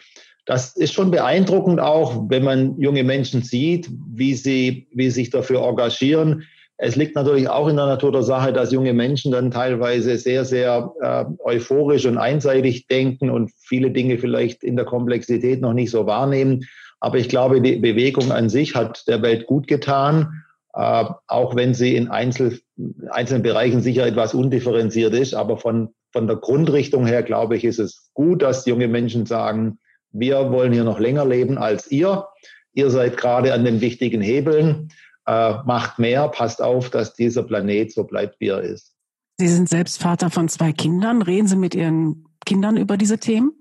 das 0.48 0.74
ist 0.76 0.94
schon 0.94 1.10
beeindruckend 1.10 1.78
auch, 1.78 2.24
wenn 2.30 2.42
man 2.42 2.80
junge 2.80 3.04
Menschen 3.04 3.42
sieht, 3.42 3.90
wie 4.14 4.32
sie, 4.32 4.88
wie 4.92 5.10
sie 5.10 5.20
sich 5.20 5.30
dafür 5.30 5.62
engagieren. 5.62 6.44
Es 6.78 6.96
liegt 6.96 7.16
natürlich 7.16 7.50
auch 7.50 7.68
in 7.68 7.76
der 7.76 7.84
Natur 7.84 8.12
der 8.12 8.22
Sache, 8.22 8.54
dass 8.54 8.72
junge 8.72 8.94
Menschen 8.94 9.30
dann 9.30 9.50
teilweise 9.50 10.16
sehr, 10.16 10.46
sehr 10.46 10.90
äh, 11.02 11.26
euphorisch 11.44 12.06
und 12.06 12.16
einseitig 12.16 12.86
denken 12.86 13.28
und 13.28 13.50
viele 13.58 13.90
Dinge 13.90 14.16
vielleicht 14.16 14.64
in 14.64 14.76
der 14.76 14.86
Komplexität 14.86 15.60
noch 15.60 15.74
nicht 15.74 15.90
so 15.90 16.06
wahrnehmen. 16.06 16.64
Aber 16.98 17.18
ich 17.18 17.28
glaube, 17.28 17.60
die 17.60 17.76
Bewegung 17.76 18.32
an 18.32 18.48
sich 18.48 18.74
hat 18.74 19.06
der 19.06 19.20
Welt 19.20 19.46
gut 19.46 19.66
getan, 19.66 20.44
äh, 20.72 21.04
auch 21.26 21.56
wenn 21.56 21.74
sie 21.74 21.94
in 21.94 22.08
Einzel, 22.08 22.58
einzelnen 23.10 23.42
Bereichen 23.42 23.82
sicher 23.82 24.06
etwas 24.06 24.32
undifferenziert 24.32 25.12
ist. 25.12 25.34
Aber 25.34 25.58
von, 25.58 25.90
von 26.10 26.26
der 26.26 26.36
Grundrichtung 26.36 27.04
her, 27.04 27.22
glaube 27.22 27.58
ich, 27.58 27.64
ist 27.64 27.80
es 27.80 28.08
gut, 28.14 28.40
dass 28.40 28.64
junge 28.64 28.88
Menschen 28.88 29.26
sagen, 29.26 29.78
wir 30.12 30.50
wollen 30.50 30.72
hier 30.72 30.84
noch 30.84 30.98
länger 30.98 31.24
leben 31.24 31.58
als 31.58 31.90
ihr. 31.90 32.26
Ihr 32.72 32.90
seid 32.90 33.16
gerade 33.16 33.52
an 33.52 33.64
den 33.64 33.80
wichtigen 33.80 34.20
Hebeln. 34.20 34.90
Äh, 35.26 35.54
macht 35.64 35.98
mehr, 35.98 36.28
passt 36.28 36.62
auf, 36.62 36.90
dass 36.90 37.14
dieser 37.14 37.42
Planet 37.42 37.92
so 37.92 38.04
bleibt, 38.04 38.40
wie 38.40 38.48
er 38.48 38.60
ist. 38.60 38.94
Sie 39.36 39.48
sind 39.48 39.68
selbst 39.68 40.00
Vater 40.00 40.30
von 40.30 40.48
zwei 40.48 40.72
Kindern. 40.72 41.22
Reden 41.22 41.46
Sie 41.46 41.56
mit 41.56 41.74
Ihren 41.74 42.24
Kindern 42.44 42.76
über 42.76 42.96
diese 42.96 43.18
Themen? 43.18 43.52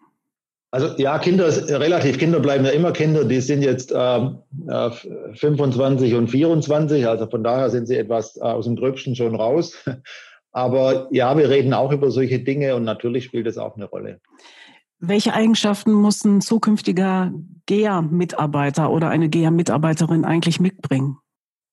Also 0.72 0.96
ja, 0.98 1.18
Kinder, 1.20 1.48
relativ 1.80 2.18
Kinder 2.18 2.40
bleiben 2.40 2.66
ja 2.66 2.72
immer 2.72 2.92
Kinder. 2.92 3.24
Die 3.24 3.40
sind 3.42 3.62
jetzt 3.62 3.92
äh, 3.92 4.30
25 5.34 6.14
und 6.16 6.28
24, 6.28 7.08
also 7.08 7.28
von 7.28 7.44
daher 7.44 7.70
sind 7.70 7.88
sie 7.88 7.96
etwas 7.96 8.38
äh, 8.38 8.42
aus 8.42 8.66
dem 8.66 8.76
Gröbsten 8.76 9.16
schon 9.16 9.36
raus. 9.36 9.78
Aber 10.52 11.08
ja, 11.12 11.38
wir 11.38 11.50
reden 11.50 11.74
auch 11.74 11.92
über 11.92 12.12
solche 12.12 12.40
Dinge 12.40 12.76
und 12.76 12.84
natürlich 12.84 13.26
spielt 13.26 13.48
es 13.48 13.58
auch 13.58 13.76
eine 13.76 13.86
Rolle. 13.86 14.20
Welche 15.00 15.34
Eigenschaften 15.34 15.92
muss 15.92 16.24
ein 16.26 16.42
zukünftiger 16.42 17.32
GEA-Mitarbeiter 17.68 18.90
oder 18.90 19.10
eine 19.10 19.30
GEA-Mitarbeiterin 19.30 20.26
eigentlich 20.26 20.60
mitbringen? 20.60 21.18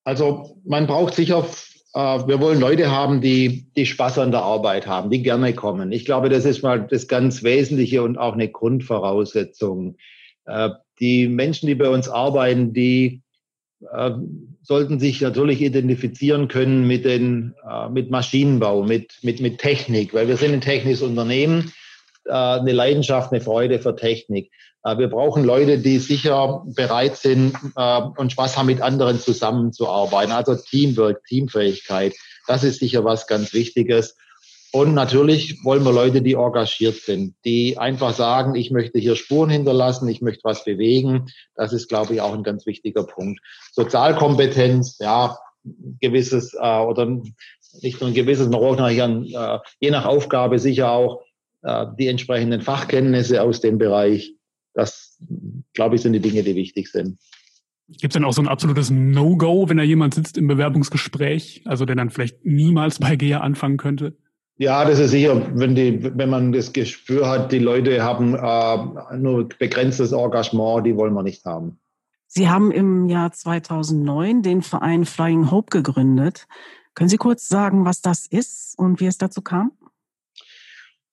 Also 0.04 0.60
man 0.64 0.86
braucht 0.86 1.14
sicher, 1.14 1.46
äh, 1.94 1.98
wir 1.98 2.40
wollen 2.40 2.60
Leute 2.60 2.90
haben, 2.90 3.22
die, 3.22 3.66
die 3.76 3.86
Spaß 3.86 4.18
an 4.18 4.30
der 4.30 4.42
Arbeit 4.42 4.86
haben, 4.86 5.10
die 5.10 5.22
gerne 5.22 5.54
kommen. 5.54 5.92
Ich 5.92 6.04
glaube, 6.04 6.28
das 6.28 6.44
ist 6.44 6.62
mal 6.62 6.86
das 6.86 7.08
ganz 7.08 7.42
Wesentliche 7.42 8.02
und 8.02 8.18
auch 8.18 8.34
eine 8.34 8.48
Grundvoraussetzung. 8.48 9.96
Äh, 10.44 10.70
die 11.00 11.28
Menschen, 11.28 11.66
die 11.66 11.74
bei 11.74 11.88
uns 11.88 12.08
arbeiten, 12.08 12.74
die 12.74 13.22
äh, 13.92 14.10
sollten 14.62 14.98
sich 14.98 15.20
natürlich 15.20 15.62
identifizieren 15.62 16.48
können 16.48 16.86
mit, 16.86 17.04
den, 17.04 17.54
äh, 17.68 17.88
mit 17.88 18.10
Maschinenbau, 18.10 18.82
mit, 18.82 19.18
mit, 19.22 19.40
mit 19.40 19.58
Technik, 19.58 20.12
weil 20.12 20.28
wir 20.28 20.36
sind 20.36 20.52
ein 20.52 20.60
technisches 20.60 21.02
Unternehmen, 21.02 21.72
eine 22.30 22.72
Leidenschaft, 22.72 23.32
eine 23.32 23.40
Freude 23.40 23.78
für 23.78 23.96
Technik. 23.96 24.50
Äh, 24.84 24.98
wir 24.98 25.08
brauchen 25.08 25.44
Leute, 25.44 25.78
die 25.78 25.98
sicher 25.98 26.62
bereit 26.66 27.16
sind 27.16 27.54
äh, 27.76 28.00
und 28.16 28.32
Spaß 28.32 28.56
haben, 28.56 28.66
mit 28.66 28.80
anderen 28.80 29.18
zusammenzuarbeiten. 29.18 30.32
Also 30.32 30.54
Teamwork, 30.54 31.24
Teamfähigkeit, 31.24 32.14
das 32.46 32.64
ist 32.64 32.80
sicher 32.80 33.04
was 33.04 33.26
ganz 33.26 33.52
Wichtiges. 33.52 34.16
Und 34.72 34.94
natürlich 34.94 35.64
wollen 35.64 35.84
wir 35.84 35.92
Leute, 35.92 36.20
die 36.20 36.32
engagiert 36.32 36.96
sind, 36.96 37.36
die 37.44 37.78
einfach 37.78 38.12
sagen, 38.12 38.56
ich 38.56 38.72
möchte 38.72 38.98
hier 38.98 39.14
Spuren 39.14 39.48
hinterlassen, 39.48 40.08
ich 40.08 40.20
möchte 40.20 40.42
was 40.42 40.64
bewegen. 40.64 41.26
Das 41.54 41.72
ist, 41.72 41.88
glaube 41.88 42.14
ich, 42.14 42.20
auch 42.20 42.34
ein 42.34 42.42
ganz 42.42 42.66
wichtiger 42.66 43.04
Punkt. 43.04 43.40
Sozialkompetenz, 43.70 44.98
ja, 44.98 45.38
gewisses 46.00 46.54
äh, 46.54 46.78
oder 46.80 47.06
nicht 47.82 48.00
nur 48.00 48.10
ein 48.10 48.14
gewisses, 48.14 48.48
man 48.48 48.60
braucht 48.60 48.80
nachher 48.80 49.08
äh, 49.08 49.58
je 49.78 49.90
nach 49.90 50.06
Aufgabe 50.06 50.58
sicher 50.58 50.90
auch 50.90 51.22
äh, 51.22 51.24
die 51.98 52.08
entsprechenden 52.08 52.60
Fachkenntnisse 52.60 53.42
aus 53.42 53.60
dem 53.60 53.78
Bereich. 53.78 54.34
Das, 54.74 55.18
glaube 55.72 55.94
ich, 55.94 56.02
sind 56.02 56.12
die 56.12 56.20
Dinge, 56.20 56.42
die 56.42 56.54
wichtig 56.54 56.90
sind. 56.90 57.18
Gibt 57.88 58.12
es 58.12 58.14
denn 58.14 58.24
auch 58.24 58.32
so 58.32 58.42
ein 58.42 58.48
absolutes 58.48 58.90
No-Go, 58.90 59.68
wenn 59.68 59.76
da 59.76 59.82
jemand 59.82 60.14
sitzt 60.14 60.38
im 60.38 60.46
Bewerbungsgespräch, 60.46 61.62
also 61.66 61.84
der 61.84 61.96
dann 61.96 62.10
vielleicht 62.10 62.44
niemals 62.44 62.98
bei 62.98 63.16
GEA 63.16 63.40
anfangen 63.40 63.76
könnte? 63.76 64.16
Ja, 64.56 64.84
das 64.84 65.00
ist 65.00 65.10
sicher, 65.10 65.50
wenn, 65.54 65.74
die, 65.74 66.10
wenn 66.16 66.30
man 66.30 66.52
das 66.52 66.72
Gespür 66.72 67.28
hat, 67.28 67.50
die 67.50 67.58
Leute 67.58 68.02
haben 68.02 68.34
äh, 68.34 69.16
nur 69.16 69.48
begrenztes 69.48 70.12
Engagement, 70.12 70.86
die 70.86 70.96
wollen 70.96 71.12
wir 71.12 71.22
nicht 71.22 71.44
haben. 71.44 71.78
Sie 72.26 72.48
haben 72.48 72.70
im 72.70 73.08
Jahr 73.08 73.32
2009 73.32 74.42
den 74.42 74.62
Verein 74.62 75.04
Flying 75.04 75.50
Hope 75.50 75.70
gegründet. 75.70 76.46
Können 76.94 77.08
Sie 77.08 77.16
kurz 77.16 77.48
sagen, 77.48 77.84
was 77.84 78.00
das 78.00 78.26
ist 78.26 78.78
und 78.78 79.00
wie 79.00 79.06
es 79.06 79.18
dazu 79.18 79.42
kam? 79.42 79.72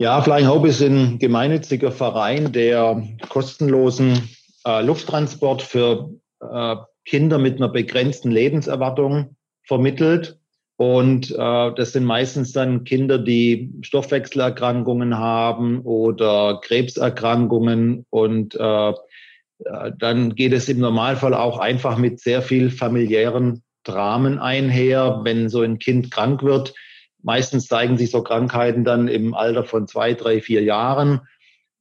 Ja, 0.01 0.19
Flying 0.19 0.47
Hope 0.47 0.67
ist 0.67 0.81
ein 0.81 1.19
gemeinnütziger 1.19 1.91
Verein, 1.91 2.51
der 2.51 3.03
kostenlosen 3.29 4.29
äh, 4.65 4.83
Lufttransport 4.83 5.61
für 5.61 6.09
äh, 6.39 6.75
Kinder 7.05 7.37
mit 7.37 7.57
einer 7.57 7.69
begrenzten 7.69 8.31
Lebenserwartung 8.31 9.35
vermittelt 9.61 10.39
und 10.75 11.29
äh, 11.29 11.35
das 11.75 11.91
sind 11.91 12.05
meistens 12.05 12.51
dann 12.51 12.83
Kinder, 12.83 13.19
die 13.19 13.71
Stoffwechselerkrankungen 13.81 15.19
haben 15.19 15.81
oder 15.81 16.59
Krebserkrankungen. 16.63 18.07
Und 18.09 18.55
äh, 18.55 18.89
äh, 18.89 18.93
dann 19.99 20.33
geht 20.33 20.53
es 20.53 20.67
im 20.67 20.79
Normalfall 20.79 21.35
auch 21.35 21.59
einfach 21.59 21.99
mit 21.99 22.19
sehr 22.19 22.41
viel 22.41 22.71
familiären 22.71 23.61
Dramen 23.83 24.39
einher, 24.39 25.21
wenn 25.23 25.47
so 25.47 25.61
ein 25.61 25.77
Kind 25.77 26.09
krank 26.09 26.41
wird. 26.41 26.73
Meistens 27.23 27.67
zeigen 27.67 27.97
sich 27.97 28.11
so 28.11 28.23
Krankheiten 28.23 28.83
dann 28.83 29.07
im 29.07 29.33
Alter 29.33 29.63
von 29.63 29.87
zwei, 29.87 30.13
drei, 30.13 30.41
vier 30.41 30.63
Jahren. 30.63 31.21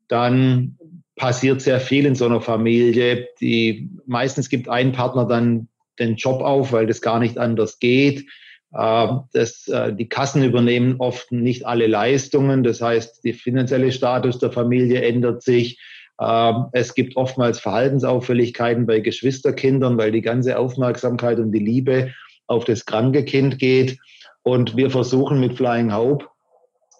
Dann 0.08 0.76
passiert 1.16 1.60
sehr 1.60 1.80
viel 1.80 2.06
in 2.06 2.14
so 2.14 2.26
einer 2.26 2.40
Familie. 2.40 3.28
Die 3.40 3.90
meistens 4.06 4.48
gibt 4.48 4.68
ein 4.68 4.92
Partner 4.92 5.26
dann 5.26 5.68
den 5.98 6.16
Job 6.16 6.40
auf, 6.40 6.72
weil 6.72 6.86
das 6.86 7.02
gar 7.02 7.20
nicht 7.20 7.38
anders 7.38 7.78
geht. 7.78 8.26
Ähm, 8.76 9.22
das, 9.32 9.68
äh, 9.68 9.94
die 9.94 10.08
Kassen 10.08 10.44
übernehmen 10.44 10.96
oft 10.98 11.32
nicht 11.32 11.66
alle 11.66 11.86
Leistungen. 11.86 12.62
Das 12.62 12.80
heißt, 12.80 13.24
der 13.24 13.34
finanzielle 13.34 13.92
Status 13.92 14.38
der 14.38 14.52
Familie 14.52 15.02
ändert 15.02 15.42
sich. 15.42 15.78
Ähm, 16.20 16.66
es 16.72 16.94
gibt 16.94 17.16
oftmals 17.16 17.60
Verhaltensauffälligkeiten 17.60 18.86
bei 18.86 19.00
Geschwisterkindern, 19.00 19.98
weil 19.98 20.12
die 20.12 20.22
ganze 20.22 20.58
Aufmerksamkeit 20.58 21.38
und 21.38 21.52
die 21.52 21.58
Liebe 21.58 22.12
auf 22.46 22.64
das 22.64 22.84
kranke 22.84 23.24
Kind 23.24 23.58
geht. 23.58 23.98
Und 24.42 24.76
wir 24.76 24.90
versuchen 24.90 25.40
mit 25.40 25.56
Flying 25.56 25.94
Hope 25.94 26.26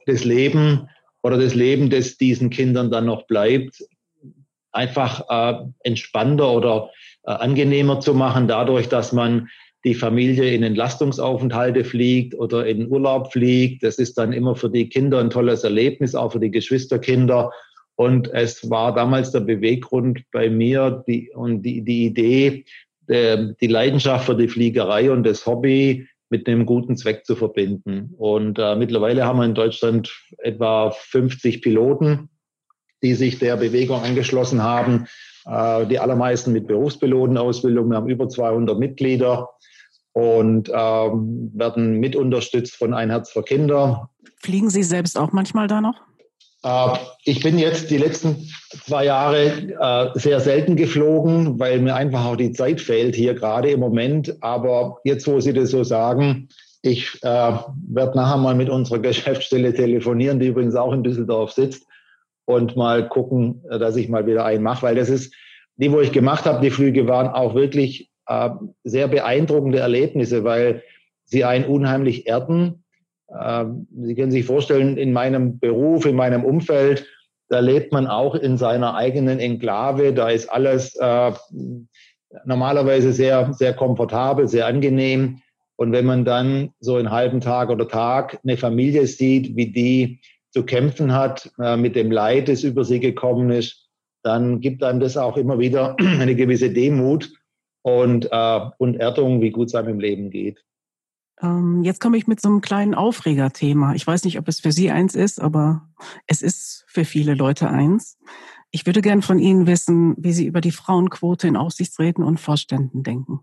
das 0.07 0.25
Leben 0.25 0.89
oder 1.23 1.39
das 1.39 1.55
Leben, 1.55 1.91
das 1.91 2.17
diesen 2.17 2.51
Kindern 2.51 2.91
dann 2.91 3.07
noch 3.07 3.27
bleibt, 3.27 3.83
einfach 4.73 5.25
äh, 5.29 5.65
entspannter 5.83 6.51
oder 6.53 6.91
äh, 7.25 7.33
angenehmer 7.33 8.01
zu 8.01 8.15
machen, 8.15 8.49
dadurch, 8.49 8.89
dass 8.89 9.13
man 9.13 9.49
die 9.85 9.95
Familie 9.95 10.55
in 10.55 10.63
Entlastungsaufenthalte 10.63 11.85
fliegt 11.85 12.35
oder 12.35 12.67
in 12.67 12.89
Urlaub 12.89 13.33
fliegt. 13.33 13.83
Das 13.83 13.97
ist 13.97 14.19
dann 14.19 14.33
immer 14.33 14.55
für 14.55 14.69
die 14.69 14.89
Kinder 14.89 15.21
ein 15.21 15.31
tolles 15.31 15.65
Erlebnis, 15.65 16.15
auch 16.15 16.33
für 16.33 16.41
die 16.41 16.51
Geschwisterkinder. 16.51 17.51
Und 17.97 18.29
es 18.33 18.69
war 18.71 18.95
damals 18.95 19.33
der 19.33 19.41
Beweggrund 19.41 20.23
bei 20.33 20.51
mir 20.51 21.03
die, 21.07 21.31
und 21.35 21.63
die, 21.63 21.83
die 21.83 22.07
Idee, 22.07 22.65
der, 23.09 23.55
die 23.61 23.67
Leidenschaft 23.67 24.27
für 24.27 24.37
die 24.37 24.49
Fliegerei 24.49 25.11
und 25.11 25.25
das 25.25 25.47
Hobby 25.47 26.07
mit 26.31 26.49
einem 26.49 26.65
guten 26.65 26.97
Zweck 26.97 27.27
zu 27.27 27.37
verbinden. 27.37 28.15
Und 28.17 28.59
äh, 28.59 28.77
mittlerweile 28.77 29.27
haben 29.27 29.39
wir 29.39 29.45
in 29.45 29.55
Deutschland 29.55 30.13
etwa 30.39 30.93
50 30.93 31.61
Piloten, 31.61 32.31
die 33.03 33.15
sich 33.15 33.39
der 33.39 33.57
Bewegung 33.57 34.03
angeschlossen 34.03 34.63
haben. 34.63 35.07
Äh, 35.45 35.87
die 35.87 35.99
allermeisten 35.99 36.53
mit 36.53 36.67
Berufspilotenausbildung. 36.67 37.91
Wir 37.91 37.97
haben 37.97 38.09
über 38.09 38.29
200 38.29 38.79
Mitglieder 38.79 39.49
und 40.13 40.71
ähm, 40.73 41.51
werden 41.55 41.99
mit 41.99 42.17
unterstützt 42.17 42.77
von 42.77 42.95
Ein 42.95 43.11
Herz 43.11 43.31
für 43.31 43.43
Kinder. 43.43 44.11
Fliegen 44.37 44.71
Sie 44.71 44.83
selbst 44.83 45.19
auch 45.19 45.33
manchmal 45.33 45.67
da 45.67 45.81
noch? 45.81 46.10
Äh, 46.63 46.89
ich 47.25 47.43
bin 47.43 47.59
jetzt 47.59 47.91
die 47.91 47.99
letzten 47.99 48.49
zwei 48.85 49.07
Jahre 49.07 49.47
äh, 49.47 50.19
sehr 50.19 50.41
selten 50.41 50.77
geflogen, 50.77 51.59
weil 51.59 51.81
mir 51.81 51.95
einfach 51.95 52.25
auch 52.25 52.37
die 52.37 52.53
Zeit 52.53 52.81
fehlt 52.81 53.15
hier 53.15 53.35
gerade 53.35 53.71
im 53.71 53.81
Moment. 53.81 54.37
Aber 54.41 54.99
jetzt, 55.05 55.27
wo 55.27 55.41
Sie 55.41 55.53
das 55.53 55.71
so 55.71 55.85
sagen, 55.85 56.49
ich 56.83 57.19
äh, 57.23 57.53
werde 57.89 58.17
nachher 58.17 58.39
mal 58.39 58.55
mit 58.55 58.69
unserer 58.69 58.99
Geschäftsstelle 59.01 59.75
telefonieren, 59.75 60.41
die 60.41 60.49
übrigens 60.49 60.75
auch 60.75 60.93
in 60.93 61.03
Düsseldorf 61.03 61.53
sitzt, 61.53 61.87
und 62.47 62.75
mal 62.75 63.09
gucken, 63.09 63.63
dass 63.71 63.95
ich 63.95 64.09
mal 64.09 64.27
wieder 64.27 64.45
einen 64.45 64.65
mache, 64.65 64.83
weil 64.83 64.97
das 64.97 65.09
ist, 65.09 65.33
die, 65.77 65.93
wo 65.93 66.01
ich 66.01 66.11
gemacht 66.11 66.47
habe, 66.47 66.61
die 66.61 66.73
Flüge 66.73 67.07
waren 67.07 67.29
auch 67.29 67.55
wirklich 67.55 68.11
sehr 68.83 69.07
beeindruckende 69.07 69.79
Erlebnisse, 69.79 70.43
weil 70.43 70.83
sie 71.25 71.45
einen 71.45 71.65
unheimlich 71.65 72.27
erden. 72.27 72.80
Äh, 73.39 73.65
sie 74.03 74.15
können 74.15 74.33
sich 74.33 74.45
vorstellen, 74.45 74.97
in 74.97 75.13
meinem 75.13 75.59
Beruf, 75.59 76.07
in 76.07 76.17
meinem 76.17 76.45
Umfeld, 76.45 77.07
da 77.49 77.59
lebt 77.59 77.93
man 77.93 78.07
auch 78.07 78.35
in 78.37 78.57
seiner 78.57 78.95
eigenen 78.95 79.41
Enklave. 79.41 80.13
Da 80.13 80.31
ist 80.31 80.49
alles 80.49 80.95
äh, 80.97 81.33
normalerweise 82.45 83.13
sehr, 83.13 83.53
sehr 83.53 83.75
komfortabel, 83.75 84.47
sehr 84.47 84.67
angenehm. 84.67 85.43
Und 85.77 85.93
wenn 85.93 86.05
man 86.05 86.25
dann 86.25 86.71
so 86.79 86.97
einen 86.97 87.11
halben 87.11 87.41
Tag 87.41 87.71
oder 87.71 87.89
Tag 87.89 88.39
eine 88.45 88.57
Familie 88.57 89.07
sieht, 89.07 89.57
wie 89.57 89.73
die 89.73 90.21
zu 90.51 90.65
kämpfen 90.65 91.13
hat 91.13 91.51
äh, 91.61 91.77
mit 91.77 91.97
dem 91.97 92.11
Leid, 92.11 92.49
das 92.49 92.63
über 92.63 92.85
sie 92.85 93.01
gekommen 93.01 93.51
ist, 93.51 93.89
dann 94.23 94.61
gibt 94.61 94.83
einem 94.83 95.01
das 95.01 95.17
auch 95.17 95.37
immer 95.37 95.59
wieder 95.59 95.97
eine 95.99 96.37
gewisse 96.37 96.71
Demut 96.71 97.33
und, 97.83 98.29
äh, 98.31 98.61
und 98.79 98.97
Erdung, 98.97 99.41
wie 99.41 99.51
gut 99.51 99.69
es 99.69 99.75
einem 99.75 99.89
im 99.89 100.01
Leben 100.01 100.31
geht. 100.31 100.63
Ähm, 101.43 101.83
jetzt 101.83 102.01
komme 102.01 102.17
ich 102.17 102.27
mit 102.27 102.41
so 102.41 102.49
einem 102.49 102.61
kleinen 102.61 102.95
Aufregerthema. 102.95 103.95
Ich 103.95 104.07
weiß 104.07 104.25
nicht, 104.25 104.39
ob 104.39 104.49
es 104.49 104.61
für 104.61 104.73
Sie 104.73 104.91
eins 104.91 105.15
ist, 105.15 105.41
aber 105.41 105.89
es 106.27 106.43
ist 106.43 106.85
für 106.87 107.05
viele 107.05 107.35
Leute 107.35 107.69
eins. 107.69 108.19
Ich 108.71 108.87
würde 108.87 109.03
gern 109.03 109.23
von 109.23 109.39
Ihnen 109.39 109.67
wissen, 109.67 110.15
wie 110.19 110.33
Sie 110.33 110.47
über 110.47 110.61
die 110.61 110.71
Frauenquote 110.71 111.49
in 111.49 111.57
Aufsichtsräten 111.57 112.23
und 112.23 112.39
Vorständen 112.39 113.03
denken. 113.03 113.41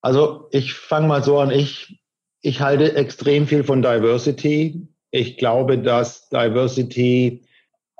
Also 0.00 0.48
ich 0.50 0.74
fange 0.74 1.08
mal 1.08 1.22
so 1.22 1.38
an. 1.38 1.50
Ich, 1.50 2.00
ich 2.40 2.60
halte 2.60 2.94
extrem 2.94 3.46
viel 3.46 3.64
von 3.64 3.82
Diversity. 3.82 4.88
Ich 5.10 5.36
glaube, 5.36 5.78
dass 5.78 6.28
Diversity 6.28 7.42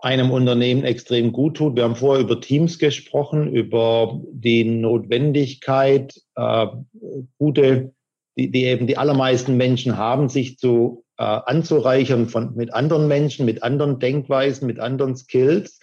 einem 0.03 0.31
Unternehmen 0.31 0.85
extrem 0.85 1.33
gut 1.33 1.57
tut. 1.57 1.77
Wir 1.77 1.85
haben 1.85 1.97
vorher 1.97 2.25
über 2.25 2.41
Teams 2.41 2.79
gesprochen, 2.79 3.53
über 3.53 4.19
die 4.33 4.65
Notwendigkeit, 4.65 6.19
äh, 6.37 6.67
gute, 7.39 7.93
die, 8.41 8.51
die 8.51 8.65
eben 8.65 8.87
die 8.87 8.97
allermeisten 8.97 9.59
Menschen 9.59 9.99
haben, 9.99 10.31
sich 10.31 10.57
zu 10.57 11.05
äh, 11.19 11.25
anzureichern 11.25 12.27
von, 12.27 12.55
mit 12.57 12.73
anderen 12.73 13.07
Menschen, 13.07 13.45
mit 13.45 13.63
anderen 13.63 13.99
Denkweisen, 13.99 14.67
mit 14.67 14.81
anderen 14.81 15.15
Skills. 15.15 15.79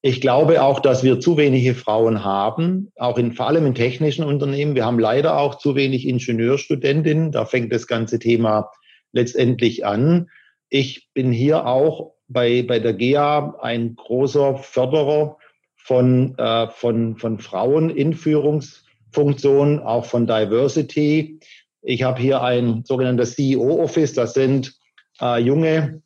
Ich 0.00 0.20
glaube 0.20 0.62
auch, 0.62 0.78
dass 0.78 1.02
wir 1.02 1.18
zu 1.18 1.36
wenige 1.36 1.74
Frauen 1.74 2.24
haben, 2.24 2.92
auch 2.96 3.18
in, 3.18 3.32
vor 3.32 3.48
allem 3.48 3.66
in 3.66 3.74
technischen 3.74 4.24
Unternehmen. 4.24 4.76
Wir 4.76 4.84
haben 4.84 5.00
leider 5.00 5.38
auch 5.38 5.56
zu 5.56 5.74
wenig 5.74 6.06
Ingenieurstudentinnen. 6.06 7.32
Da 7.32 7.46
fängt 7.46 7.72
das 7.72 7.88
ganze 7.88 8.20
Thema 8.20 8.70
letztendlich 9.10 9.84
an. 9.84 10.28
Ich 10.68 11.08
bin 11.14 11.32
hier 11.32 11.66
auch 11.66 12.12
bei, 12.28 12.62
bei 12.62 12.78
der 12.78 12.94
GEA 12.94 13.56
ein 13.60 13.96
großer 13.96 14.56
Förderer 14.58 15.36
von, 15.76 16.38
äh, 16.38 16.68
von, 16.68 17.16
von 17.16 17.40
Frauen 17.40 17.90
in 17.90 18.14
Führungsfunktionen, 18.14 19.80
auch 19.80 20.04
von 20.04 20.28
Diversity. 20.28 21.40
Ich 21.82 22.04
habe 22.04 22.20
hier 22.20 22.42
ein 22.42 22.84
sogenanntes 22.84 23.34
CEO-Office, 23.34 24.14
das 24.14 24.34
sind 24.34 24.74
äh, 25.20 25.40
junge, 25.40 26.00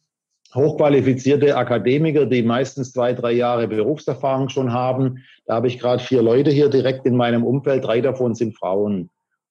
hochqualifizierte 0.55 1.57
Akademiker, 1.57 2.25
die 2.25 2.43
meistens 2.43 2.93
zwei, 2.93 3.13
drei 3.13 3.33
Jahre 3.33 3.69
Berufserfahrung 3.69 4.49
schon 4.49 4.73
haben. 4.73 5.25
Da 5.45 5.57
habe 5.57 5.69
ich 5.69 5.79
gerade 5.79 6.03
vier 6.03 6.23
Leute 6.23 6.51
hier 6.51 6.71
direkt 6.71 7.05
in 7.05 7.15
meinem 7.15 7.45
Umfeld, 7.45 7.85
drei 7.85 8.01
davon 8.01 8.35
sind 8.35 8.57
Frauen. 8.57 9.11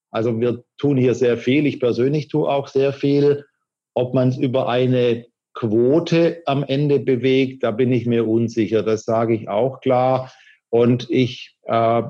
Also 0.10 0.40
wir 0.40 0.64
tun 0.78 0.98
hier 0.98 1.14
sehr 1.14 1.38
viel. 1.38 1.66
Ich 1.66 1.80
persönlich 1.80 2.28
tue 2.30 2.50
auch 2.50 2.68
sehr 2.68 2.92
viel. 2.92 3.46
Ob 3.94 4.14
man 4.14 4.30
es 4.30 4.38
über 4.38 4.68
eine 4.68 5.26
Quote 5.54 6.42
am 6.46 6.64
Ende 6.64 7.00
bewegt, 7.00 7.64
da 7.64 7.72
bin 7.72 7.92
ich 7.92 8.06
mir 8.06 8.28
unsicher. 8.28 8.82
Das 8.82 9.04
sage 9.04 9.36
ich 9.36 9.48
auch 9.48 9.80
klar. 9.82 10.32
Und 10.70 11.10
ich 11.10 11.56
äh, 11.64 12.02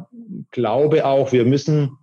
glaube 0.51 1.05
auch, 1.05 1.31
wir 1.31 1.45
müssen, 1.45 1.97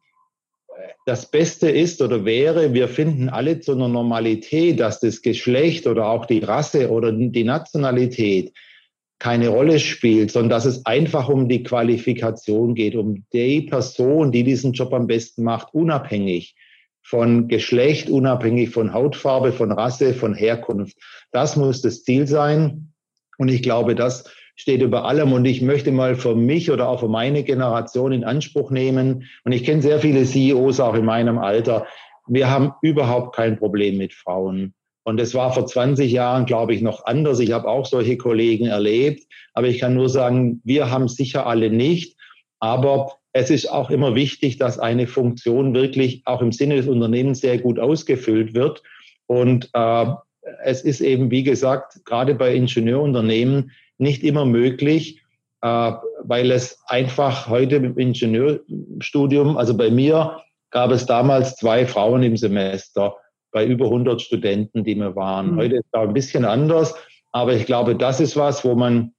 das 1.05 1.31
Beste 1.31 1.69
ist 1.69 2.01
oder 2.01 2.25
wäre, 2.25 2.75
wir 2.75 2.89
finden 2.89 3.29
alle 3.29 3.61
zu 3.61 3.73
einer 3.73 3.89
Normalität, 3.89 4.79
dass 4.81 5.01
das 5.01 5.23
Geschlecht 5.23 5.87
oder 5.87 6.07
auch 6.07 6.27
die 6.27 6.41
Rasse 6.41 6.91
oder 6.91 7.13
die 7.13 7.45
Nationalität 7.45 8.53
keine 9.19 9.49
Rolle 9.49 9.79
spielt, 9.79 10.33
sondern 10.33 10.51
dass 10.51 10.65
es 10.65 10.85
einfach 10.85 11.29
um 11.29 11.49
die 11.49 11.63
Qualifikation 11.63 12.75
geht, 12.75 12.97
um 12.97 13.25
die 13.33 13.63
Person, 13.63 14.33
die 14.33 14.43
diesen 14.43 14.73
Job 14.73 14.93
am 14.93 15.07
besten 15.07 15.45
macht, 15.45 15.75
unabhängig 15.75 16.57
von 17.03 17.49
Geschlecht, 17.49 18.09
unabhängig 18.09 18.71
von 18.71 18.93
Hautfarbe, 18.93 19.53
von 19.53 19.71
Rasse, 19.73 20.15
von 20.15 20.35
Herkunft. 20.35 20.97
Das 21.31 21.57
muss 21.57 21.83
das 21.83 22.05
Ziel 22.05 22.27
sein. 22.27 22.93
Und 23.39 23.49
ich 23.49 23.63
glaube, 23.63 23.95
das 23.95 24.25
steht 24.57 24.83
über 24.83 25.05
allem. 25.05 25.33
Und 25.33 25.45
ich 25.45 25.63
möchte 25.63 25.93
mal 25.93 26.15
für 26.15 26.35
mich 26.35 26.71
oder 26.71 26.89
auch 26.89 27.01
für 27.01 27.09
meine 27.09 27.43
Generation 27.43 28.13
in 28.13 28.25
Anspruch 28.25 28.71
nehmen. 28.71 29.29
Und 29.45 29.53
ich 29.53 29.65
kenne 29.65 29.83
sehr 29.83 30.01
viele 30.01 30.25
CEOs 30.25 30.81
auch 30.81 30.95
in 30.95 31.05
meinem 31.05 31.39
Alter. 31.39 31.87
Wir 32.29 32.51
haben 32.51 32.73
überhaupt 32.83 33.35
kein 33.35 33.59
Problem 33.59 33.99
mit 33.99 34.13
Frauen. 34.13 34.75
Und 35.05 35.21
es 35.21 35.35
war 35.35 35.53
vor 35.53 35.67
20 35.67 36.13
Jahren, 36.13 36.47
glaube 36.47 36.75
ich, 36.75 36.81
noch 36.81 37.05
anders. 37.07 37.41
Ich 37.41 37.53
habe 37.53 37.69
auch 37.69 37.87
solche 37.87 38.17
Kollegen 38.17 38.67
erlebt. 38.67 39.25
Aber 39.55 39.67
ich 39.67 39.81
kann 39.81 39.95
nur 39.95 40.09
sagen, 40.09 40.61
wir 40.65 40.91
haben 40.91 41.09
sicher 41.09 41.47
alle 41.47 41.71
nicht. 41.71 42.17
Aber 42.61 43.15
es 43.33 43.51
ist 43.51 43.71
auch 43.71 43.91
immer 43.91 44.15
wichtig, 44.15 44.59
dass 44.59 44.79
eine 44.79 45.07
Funktion 45.07 45.75
wirklich 45.75 46.23
auch 46.27 46.43
im 46.43 46.53
Sinne 46.53 46.77
des 46.77 46.87
Unternehmens 46.87 47.41
sehr 47.41 47.59
gut 47.59 47.79
ausgefüllt 47.79 48.55
wird. 48.55 48.83
Und 49.27 49.71
äh, 49.73 50.07
es 50.65 50.83
ist 50.83 51.01
eben, 51.01 51.31
wie 51.31 51.43
gesagt, 51.43 52.05
gerade 52.05 52.35
bei 52.35 52.55
Ingenieurunternehmen 52.55 53.73
nicht 54.03 54.23
immer 54.23 54.45
möglich, 54.45 55.23
äh, 55.63 55.93
weil 56.25 56.51
es 56.51 56.79
einfach 56.87 57.49
heute 57.49 57.77
im 57.77 57.97
Ingenieurstudium, 57.97 59.57
also 59.57 59.77
bei 59.77 59.91
mir 59.91 60.43
gab 60.71 60.91
es 60.91 61.07
damals 61.07 61.57
zwei 61.57 61.87
Frauen 61.87 62.23
im 62.23 62.37
Semester 62.37 63.17
bei 63.53 63.67
über 63.67 63.87
100 63.87 64.21
Studenten, 64.21 64.85
die 64.85 64.95
mir 64.95 65.15
waren. 65.15 65.53
Mhm. 65.53 65.57
Heute 65.59 65.77
ist 65.77 65.87
es 65.93 66.01
ein 66.01 66.13
bisschen 66.13 66.45
anders, 66.45 66.95
aber 67.31 67.55
ich 67.55 67.67
glaube, 67.67 67.97
das 67.97 68.21
ist 68.21 68.37
was, 68.37 68.65
wo 68.65 68.75
man 68.75 69.13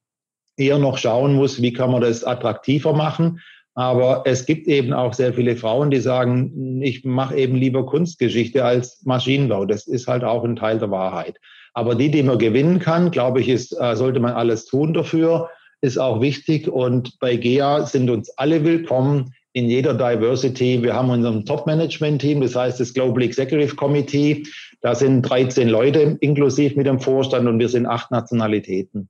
eher 0.57 0.77
noch 0.77 0.97
schauen 0.97 1.33
muss, 1.35 1.61
wie 1.61 1.73
kann 1.73 1.91
man 1.91 2.01
das 2.01 2.23
attraktiver 2.23 2.93
machen. 2.93 3.39
Aber 3.75 4.21
es 4.25 4.45
gibt 4.45 4.67
eben 4.67 4.93
auch 4.93 5.13
sehr 5.13 5.33
viele 5.33 5.55
Frauen, 5.55 5.89
die 5.89 5.99
sagen, 5.99 6.81
ich 6.83 7.03
mache 7.05 7.35
eben 7.35 7.55
lieber 7.55 7.85
Kunstgeschichte 7.85 8.63
als 8.63 9.03
Maschinenbau. 9.03 9.65
Das 9.65 9.87
ist 9.87 10.07
halt 10.07 10.23
auch 10.23 10.43
ein 10.43 10.55
Teil 10.55 10.77
der 10.77 10.91
Wahrheit. 10.91 11.39
Aber 11.73 11.95
die, 11.95 12.11
die 12.11 12.23
man 12.23 12.37
gewinnen 12.37 12.79
kann, 12.79 13.11
glaube 13.11 13.41
ich, 13.41 13.49
ist, 13.49 13.75
äh, 13.79 13.95
sollte 13.95 14.19
man 14.19 14.33
alles 14.33 14.65
tun 14.65 14.93
dafür, 14.93 15.49
ist 15.81 15.97
auch 15.97 16.21
wichtig. 16.21 16.67
Und 16.67 17.19
bei 17.19 17.35
GEA 17.35 17.85
sind 17.85 18.09
uns 18.09 18.29
alle 18.37 18.63
willkommen 18.63 19.33
in 19.53 19.69
jeder 19.69 19.93
Diversity. 19.93 20.81
Wir 20.81 20.93
haben 20.93 21.09
unser 21.09 21.43
Top-Management-Team, 21.45 22.41
das 22.41 22.55
heißt 22.55 22.79
das 22.79 22.93
Global 22.93 23.23
Executive 23.23 23.75
Committee. 23.75 24.43
Da 24.81 24.95
sind 24.95 25.23
13 25.23 25.69
Leute 25.69 26.17
inklusive 26.21 26.75
mit 26.75 26.87
dem 26.87 26.99
Vorstand 26.99 27.47
und 27.47 27.59
wir 27.59 27.69
sind 27.69 27.85
acht 27.85 28.11
Nationalitäten. 28.11 29.09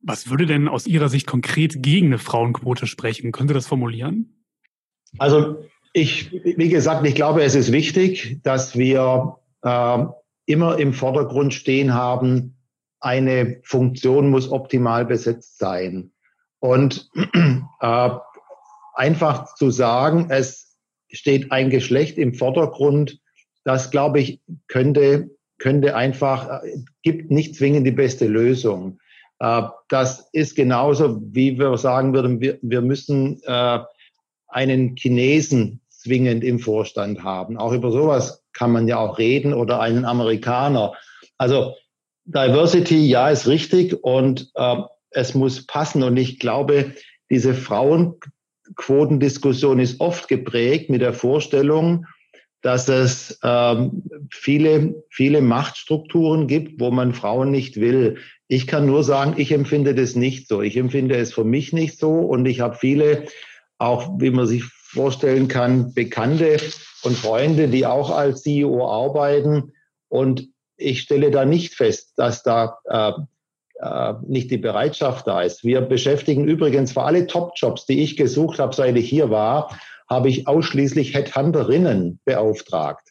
Was 0.00 0.30
würde 0.30 0.46
denn 0.46 0.68
aus 0.68 0.86
Ihrer 0.86 1.08
Sicht 1.08 1.26
konkret 1.26 1.82
gegen 1.82 2.08
eine 2.08 2.18
Frauenquote 2.18 2.86
sprechen? 2.86 3.32
Können 3.32 3.48
Sie 3.48 3.54
das 3.54 3.66
formulieren? 3.66 4.44
Also 5.18 5.64
ich, 5.92 6.32
wie 6.32 6.68
gesagt, 6.68 7.06
ich 7.06 7.14
glaube, 7.14 7.42
es 7.42 7.54
ist 7.54 7.70
wichtig, 7.70 8.40
dass 8.42 8.76
wir 8.76 9.36
äh, 9.62 10.04
immer 10.46 10.78
im 10.78 10.92
Vordergrund 10.92 11.54
stehen 11.54 11.94
haben, 11.94 12.56
eine 13.00 13.60
Funktion 13.64 14.30
muss 14.30 14.50
optimal 14.50 15.04
besetzt 15.04 15.58
sein. 15.58 16.12
Und 16.60 17.10
äh, 17.80 18.10
einfach 18.94 19.54
zu 19.54 19.70
sagen, 19.70 20.28
es 20.30 20.76
steht 21.10 21.50
ein 21.50 21.70
Geschlecht 21.70 22.18
im 22.18 22.34
Vordergrund, 22.34 23.20
das 23.64 23.90
glaube 23.90 24.20
ich, 24.20 24.40
könnte, 24.68 25.30
könnte 25.58 25.96
einfach, 25.96 26.62
äh, 26.62 26.78
gibt 27.02 27.30
nicht 27.30 27.56
zwingend 27.56 27.86
die 27.86 27.92
beste 27.92 28.26
Lösung. 28.26 28.98
Äh, 29.38 29.62
das 29.88 30.28
ist 30.32 30.54
genauso, 30.54 31.20
wie 31.32 31.58
wir 31.58 31.76
sagen 31.78 32.14
würden, 32.14 32.40
wir, 32.40 32.80
müssen 32.80 33.40
äh, 33.44 33.80
einen 34.48 34.96
Chinesen 34.96 35.81
zwingend 36.02 36.44
im 36.44 36.58
Vorstand 36.58 37.22
haben. 37.22 37.56
Auch 37.56 37.72
über 37.72 37.92
sowas 37.92 38.42
kann 38.52 38.72
man 38.72 38.88
ja 38.88 38.98
auch 38.98 39.18
reden 39.18 39.54
oder 39.54 39.80
einen 39.80 40.04
Amerikaner. 40.04 40.92
Also 41.38 41.74
Diversity, 42.24 43.06
ja, 43.06 43.30
ist 43.30 43.48
richtig 43.48 43.94
und 44.02 44.50
äh, 44.54 44.76
es 45.10 45.34
muss 45.34 45.66
passen. 45.66 46.02
Und 46.02 46.16
ich 46.16 46.38
glaube, 46.38 46.94
diese 47.30 47.54
Frauenquotendiskussion 47.54 49.78
ist 49.78 50.00
oft 50.00 50.26
geprägt 50.28 50.90
mit 50.90 51.00
der 51.00 51.12
Vorstellung, 51.12 52.06
dass 52.62 52.88
es 52.88 53.38
ähm, 53.42 54.04
viele, 54.30 55.04
viele 55.10 55.42
Machtstrukturen 55.42 56.46
gibt, 56.46 56.80
wo 56.80 56.92
man 56.92 57.12
Frauen 57.12 57.50
nicht 57.50 57.80
will. 57.80 58.18
Ich 58.46 58.68
kann 58.68 58.86
nur 58.86 59.02
sagen, 59.02 59.34
ich 59.36 59.50
empfinde 59.50 59.94
das 59.94 60.14
nicht 60.14 60.46
so. 60.46 60.62
Ich 60.62 60.76
empfinde 60.76 61.16
es 61.16 61.34
für 61.34 61.44
mich 61.44 61.72
nicht 61.72 61.98
so 61.98 62.20
und 62.20 62.46
ich 62.46 62.60
habe 62.60 62.76
viele, 62.76 63.24
auch 63.78 64.20
wie 64.20 64.30
man 64.30 64.46
sich 64.46 64.62
vorstellen 64.92 65.48
kann, 65.48 65.94
Bekannte 65.94 66.58
und 67.02 67.16
Freunde, 67.16 67.68
die 67.68 67.86
auch 67.86 68.10
als 68.10 68.42
CEO 68.42 68.86
arbeiten 68.86 69.72
und 70.08 70.48
ich 70.76 71.00
stelle 71.00 71.30
da 71.30 71.44
nicht 71.44 71.74
fest, 71.74 72.12
dass 72.16 72.42
da 72.42 72.78
äh, 72.84 73.12
äh, 73.80 74.14
nicht 74.26 74.50
die 74.50 74.58
Bereitschaft 74.58 75.26
da 75.26 75.42
ist. 75.42 75.64
Wir 75.64 75.80
beschäftigen 75.80 76.44
übrigens 76.44 76.92
für 76.92 77.02
alle 77.02 77.26
Top-Jobs, 77.26 77.86
die 77.86 78.02
ich 78.02 78.16
gesucht 78.16 78.58
habe, 78.58 78.74
seit 78.74 78.96
ich 78.96 79.08
hier 79.08 79.30
war, 79.30 79.78
habe 80.08 80.28
ich 80.28 80.46
ausschließlich 80.46 81.14
Headhunterinnen 81.14 82.20
beauftragt. 82.24 83.08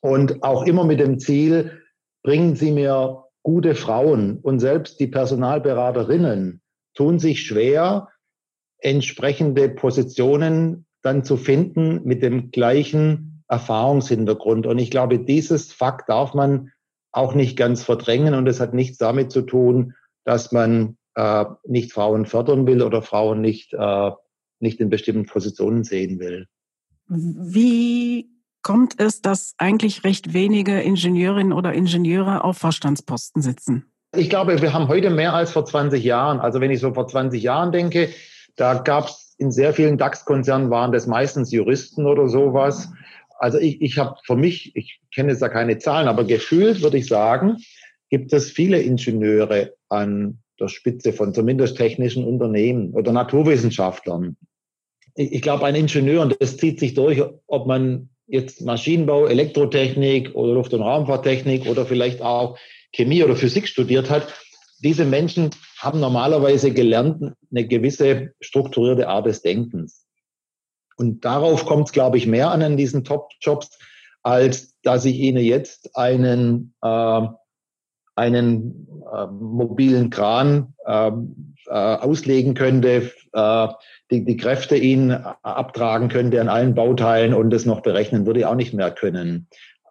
Und 0.00 0.42
auch 0.42 0.64
immer 0.64 0.84
mit 0.84 1.00
dem 1.00 1.18
Ziel, 1.18 1.82
bringen 2.22 2.56
Sie 2.56 2.70
mir 2.70 3.24
gute 3.42 3.74
Frauen 3.74 4.38
und 4.38 4.60
selbst 4.60 5.00
die 5.00 5.08
Personalberaterinnen 5.08 6.62
tun 6.94 7.18
sich 7.18 7.42
schwer, 7.42 8.08
entsprechende 8.78 9.68
Positionen 9.68 10.86
dann 11.02 11.24
zu 11.24 11.36
finden 11.36 12.02
mit 12.04 12.22
dem 12.22 12.50
gleichen 12.50 13.44
Erfahrungshintergrund. 13.48 14.66
Und 14.66 14.78
ich 14.78 14.90
glaube, 14.90 15.18
dieses 15.18 15.72
Fakt 15.72 16.08
darf 16.08 16.34
man 16.34 16.72
auch 17.12 17.34
nicht 17.34 17.56
ganz 17.56 17.82
verdrängen 17.82 18.34
und 18.34 18.46
es 18.48 18.60
hat 18.60 18.72
nichts 18.72 18.98
damit 18.98 19.30
zu 19.30 19.42
tun, 19.42 19.94
dass 20.24 20.52
man 20.52 20.96
äh, 21.14 21.44
nicht 21.66 21.92
Frauen 21.92 22.24
fördern 22.24 22.66
will 22.66 22.82
oder 22.82 23.02
Frauen 23.02 23.40
nicht, 23.40 23.74
äh, 23.74 24.10
nicht 24.60 24.80
in 24.80 24.88
bestimmten 24.88 25.26
Positionen 25.26 25.84
sehen 25.84 26.18
will. 26.18 26.46
Wie 27.08 28.30
kommt 28.62 28.98
es, 28.98 29.20
dass 29.20 29.54
eigentlich 29.58 30.04
recht 30.04 30.32
wenige 30.32 30.80
Ingenieurinnen 30.80 31.52
oder 31.52 31.74
Ingenieure 31.74 32.44
auf 32.44 32.58
Vorstandsposten 32.58 33.42
sitzen? 33.42 33.92
Ich 34.14 34.30
glaube, 34.30 34.60
wir 34.62 34.72
haben 34.72 34.88
heute 34.88 35.10
mehr 35.10 35.34
als 35.34 35.52
vor 35.52 35.64
20 35.64 36.02
Jahren. 36.02 36.40
Also 36.40 36.60
wenn 36.60 36.70
ich 36.70 36.80
so 36.80 36.94
vor 36.94 37.08
20 37.08 37.42
Jahren 37.42 37.72
denke, 37.72 38.10
da 38.56 38.74
gab 38.74 39.08
es 39.08 39.21
in 39.42 39.50
sehr 39.50 39.74
vielen 39.74 39.98
DAX-Konzernen 39.98 40.70
waren 40.70 40.92
das 40.92 41.06
meistens 41.06 41.50
Juristen 41.50 42.06
oder 42.06 42.28
sowas. 42.28 42.90
Also 43.38 43.58
ich, 43.58 43.82
ich 43.82 43.98
habe 43.98 44.16
für 44.24 44.36
mich, 44.36 44.74
ich 44.76 45.00
kenne 45.12 45.30
jetzt 45.30 45.42
da 45.42 45.48
keine 45.48 45.78
Zahlen, 45.78 46.08
aber 46.08 46.24
gefühlt 46.24 46.80
würde 46.80 46.98
ich 46.98 47.06
sagen, 47.06 47.56
gibt 48.08 48.32
es 48.32 48.50
viele 48.50 48.80
Ingenieure 48.80 49.74
an 49.88 50.38
der 50.60 50.68
Spitze 50.68 51.12
von 51.12 51.34
zumindest 51.34 51.76
technischen 51.76 52.24
Unternehmen 52.24 52.92
oder 52.92 53.12
Naturwissenschaftlern. 53.12 54.36
Ich, 55.16 55.32
ich 55.32 55.42
glaube, 55.42 55.66
ein 55.66 55.74
Ingenieur, 55.74 56.22
und 56.22 56.36
das 56.40 56.56
zieht 56.56 56.78
sich 56.78 56.94
durch, 56.94 57.20
ob 57.46 57.66
man 57.66 58.10
jetzt 58.26 58.62
Maschinenbau, 58.62 59.26
Elektrotechnik 59.26 60.34
oder 60.34 60.54
Luft- 60.54 60.72
und 60.72 60.82
Raumfahrttechnik 60.82 61.66
oder 61.66 61.84
vielleicht 61.84 62.22
auch 62.22 62.58
Chemie 62.94 63.24
oder 63.24 63.34
Physik 63.34 63.66
studiert 63.66 64.08
hat, 64.08 64.32
diese 64.82 65.04
Menschen 65.04 65.50
haben 65.78 66.00
normalerweise 66.00 66.72
gelernt 66.72 67.34
eine 67.50 67.66
gewisse 67.66 68.32
strukturierte 68.40 69.08
Art 69.08 69.26
des 69.26 69.42
Denkens. 69.42 70.06
Und 70.96 71.24
darauf 71.24 71.64
kommt 71.64 71.86
es, 71.86 71.92
glaube 71.92 72.18
ich, 72.18 72.26
mehr 72.26 72.50
an 72.50 72.60
in 72.60 72.76
diesen 72.76 73.04
Top-Jobs, 73.04 73.78
als 74.22 74.74
dass 74.82 75.04
ich 75.04 75.16
Ihnen 75.16 75.42
jetzt 75.42 75.96
einen, 75.96 76.74
äh, 76.82 77.26
einen 78.16 78.88
äh, 79.12 79.26
mobilen 79.26 80.10
Kran 80.10 80.74
ähm, 80.86 81.54
äh, 81.66 81.72
auslegen 81.72 82.54
könnte, 82.54 83.10
äh, 83.32 83.68
die, 84.10 84.24
die 84.24 84.36
Kräfte 84.36 84.76
ihn 84.76 85.12
abtragen 85.12 86.08
könnte 86.08 86.40
an 86.40 86.48
allen 86.48 86.74
Bauteilen 86.74 87.34
und 87.34 87.50
das 87.50 87.64
noch 87.64 87.80
berechnen 87.80 88.26
würde 88.26 88.40
ich 88.40 88.46
auch 88.46 88.54
nicht 88.54 88.74
mehr 88.74 88.90
können. 88.90 89.48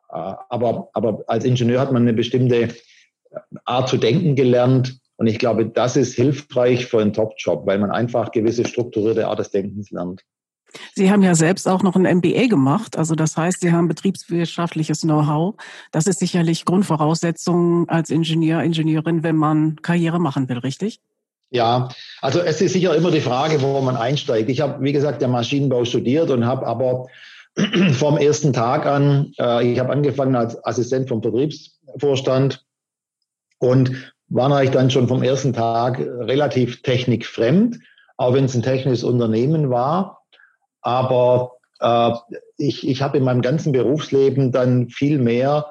Äh, 0.09 0.33
aber, 0.49 0.89
aber 0.93 1.23
als 1.27 1.45
Ingenieur 1.45 1.79
hat 1.79 1.91
man 1.91 2.03
eine 2.03 2.13
bestimmte 2.13 2.69
Art 3.65 3.89
zu 3.89 3.97
denken 3.97 4.35
gelernt. 4.35 4.99
Und 5.17 5.27
ich 5.27 5.39
glaube, 5.39 5.65
das 5.65 5.97
ist 5.97 6.15
hilfreich 6.15 6.87
für 6.87 6.99
einen 6.99 7.13
Top-Job, 7.13 7.65
weil 7.65 7.79
man 7.79 7.91
einfach 7.91 8.31
gewisse 8.31 8.65
strukturierte 8.67 9.27
Art 9.27 9.39
des 9.39 9.51
Denkens 9.51 9.91
lernt. 9.91 10.23
Sie 10.95 11.11
haben 11.11 11.21
ja 11.21 11.35
selbst 11.35 11.67
auch 11.67 11.83
noch 11.83 11.95
ein 11.95 12.17
MBA 12.17 12.47
gemacht. 12.47 12.97
Also 12.97 13.15
das 13.15 13.37
heißt, 13.37 13.59
Sie 13.59 13.71
haben 13.71 13.87
betriebswirtschaftliches 13.87 15.01
Know-how. 15.01 15.55
Das 15.91 16.07
ist 16.07 16.19
sicherlich 16.19 16.65
Grundvoraussetzung 16.65 17.89
als 17.89 18.09
Ingenieur, 18.09 18.63
Ingenieurin, 18.63 19.23
wenn 19.23 19.35
man 19.35 19.75
Karriere 19.81 20.19
machen 20.19 20.47
will, 20.49 20.59
richtig? 20.59 21.01
Ja, 21.49 21.89
also 22.21 22.39
es 22.39 22.61
ist 22.61 22.73
sicher 22.73 22.95
immer 22.95 23.11
die 23.11 23.19
Frage, 23.19 23.61
wo 23.61 23.81
man 23.81 23.97
einsteigt. 23.97 24.49
Ich 24.49 24.61
habe, 24.61 24.81
wie 24.81 24.93
gesagt, 24.93 25.21
der 25.21 25.27
Maschinenbau 25.27 25.83
studiert 25.83 26.31
und 26.31 26.45
habe 26.45 26.65
aber 26.65 27.07
vom 27.91 28.17
ersten 28.17 28.53
Tag 28.53 28.85
an, 28.85 29.33
äh, 29.37 29.69
ich 29.69 29.79
habe 29.79 29.91
angefangen 29.91 30.35
als 30.35 30.63
Assistent 30.63 31.09
vom 31.09 31.19
Betriebsvorstand 31.19 32.65
und 33.61 34.13
war 34.29 34.49
natürlich 34.49 34.71
dann 34.71 34.89
schon 34.89 35.07
vom 35.07 35.23
ersten 35.23 35.53
Tag 35.53 35.99
relativ 35.99 36.81
technikfremd, 36.81 37.79
auch 38.17 38.33
wenn 38.33 38.45
es 38.45 38.55
ein 38.55 38.63
technisches 38.63 39.03
Unternehmen 39.03 39.69
war. 39.69 40.23
Aber 40.81 41.53
äh, 41.79 42.11
ich, 42.57 42.87
ich 42.87 43.01
habe 43.01 43.17
in 43.17 43.23
meinem 43.23 43.41
ganzen 43.41 43.71
Berufsleben 43.71 44.51
dann 44.51 44.89
viel 44.89 45.19
mehr 45.19 45.67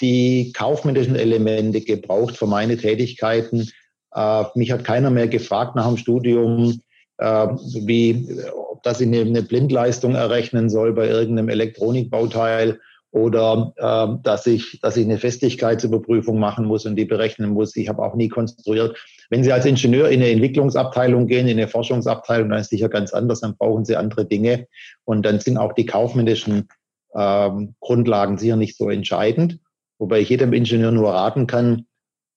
die 0.00 0.52
kaufmännischen 0.56 1.16
Elemente 1.16 1.82
gebraucht 1.82 2.36
für 2.36 2.46
meine 2.46 2.76
Tätigkeiten. 2.76 3.70
Äh, 4.14 4.44
mich 4.54 4.72
hat 4.72 4.84
keiner 4.84 5.10
mehr 5.10 5.28
gefragt 5.28 5.76
nach 5.76 5.86
dem 5.86 5.98
Studium, 5.98 6.80
äh, 7.18 7.48
wie, 7.84 8.40
dass 8.82 9.00
ich 9.00 9.06
eine, 9.06 9.20
eine 9.20 9.42
Blindleistung 9.42 10.14
errechnen 10.14 10.70
soll 10.70 10.94
bei 10.94 11.08
irgendeinem 11.08 11.50
Elektronikbauteil 11.50 12.80
oder 13.14 13.72
äh, 13.76 14.22
dass 14.24 14.44
ich 14.46 14.80
dass 14.82 14.96
ich 14.96 15.04
eine 15.04 15.18
Festigkeitsüberprüfung 15.18 16.38
machen 16.38 16.66
muss 16.66 16.84
und 16.84 16.96
die 16.96 17.04
berechnen 17.04 17.50
muss. 17.50 17.76
Ich 17.76 17.88
habe 17.88 18.02
auch 18.02 18.16
nie 18.16 18.28
konstruiert. 18.28 18.96
Wenn 19.30 19.44
Sie 19.44 19.52
als 19.52 19.66
Ingenieur 19.66 20.08
in 20.08 20.20
eine 20.20 20.30
Entwicklungsabteilung 20.30 21.28
gehen, 21.28 21.46
in 21.46 21.56
eine 21.56 21.68
Forschungsabteilung, 21.68 22.50
dann 22.50 22.58
ist 22.58 22.66
es 22.66 22.70
sicher 22.70 22.88
ganz 22.88 23.12
anders. 23.12 23.40
Dann 23.40 23.56
brauchen 23.56 23.84
Sie 23.84 23.96
andere 23.96 24.24
Dinge 24.26 24.66
und 25.04 25.24
dann 25.24 25.38
sind 25.38 25.58
auch 25.58 25.74
die 25.74 25.86
kaufmännischen 25.86 26.68
ähm, 27.14 27.76
Grundlagen 27.78 28.36
sicher 28.36 28.56
nicht 28.56 28.76
so 28.76 28.90
entscheidend. 28.90 29.60
Wobei 29.98 30.18
ich 30.20 30.28
jedem 30.28 30.52
Ingenieur 30.52 30.90
nur 30.90 31.12
raten 31.12 31.46
kann, 31.46 31.86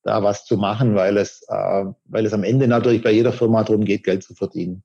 da 0.04 0.22
was 0.22 0.46
zu 0.46 0.58
machen, 0.58 0.94
weil 0.94 1.18
es, 1.18 1.44
äh, 1.50 1.86
weil 2.06 2.26
es 2.28 2.34
am 2.34 2.44
Ende 2.44 2.68
natürlich 2.68 3.02
bei 3.02 3.12
jeder 3.12 3.34
Firma 3.34 3.64
darum 3.64 3.84
geht, 3.84 4.04
Geld 4.04 4.22
zu 4.22 4.36
verdienen. 4.36 4.84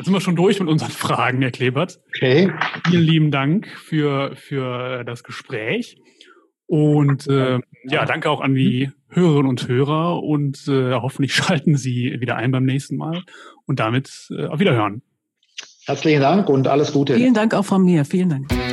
Jetzt 0.00 0.06
sind 0.06 0.14
wir 0.14 0.22
schon 0.22 0.34
durch 0.34 0.58
mit 0.58 0.70
unseren 0.70 0.92
Fragen, 0.92 1.42
Herr 1.42 1.50
Klebert. 1.50 2.00
Okay. 2.16 2.50
Vielen 2.88 3.02
lieben 3.02 3.30
Dank 3.30 3.68
für, 3.68 4.34
für 4.34 5.04
das 5.04 5.24
Gespräch. 5.24 6.00
Und 6.64 7.26
äh, 7.26 7.58
ja, 7.84 8.06
danke 8.06 8.30
auch 8.30 8.40
an 8.40 8.54
die 8.54 8.92
Hörerinnen 9.10 9.46
und 9.46 9.68
Hörer 9.68 10.22
und 10.22 10.66
äh, 10.68 10.94
hoffentlich 10.94 11.34
schalten 11.34 11.76
Sie 11.76 12.16
wieder 12.18 12.36
ein 12.36 12.50
beim 12.50 12.64
nächsten 12.64 12.96
Mal 12.96 13.24
und 13.66 13.78
damit 13.78 14.28
äh, 14.30 14.46
auf 14.46 14.58
Wiederhören. 14.58 15.02
Herzlichen 15.84 16.22
Dank 16.22 16.48
und 16.48 16.66
alles 16.66 16.92
Gute. 16.92 17.16
Vielen 17.16 17.34
Dank 17.34 17.52
auch 17.52 17.66
von 17.66 17.84
mir. 17.84 18.06
Vielen 18.06 18.30
Dank. 18.30 18.69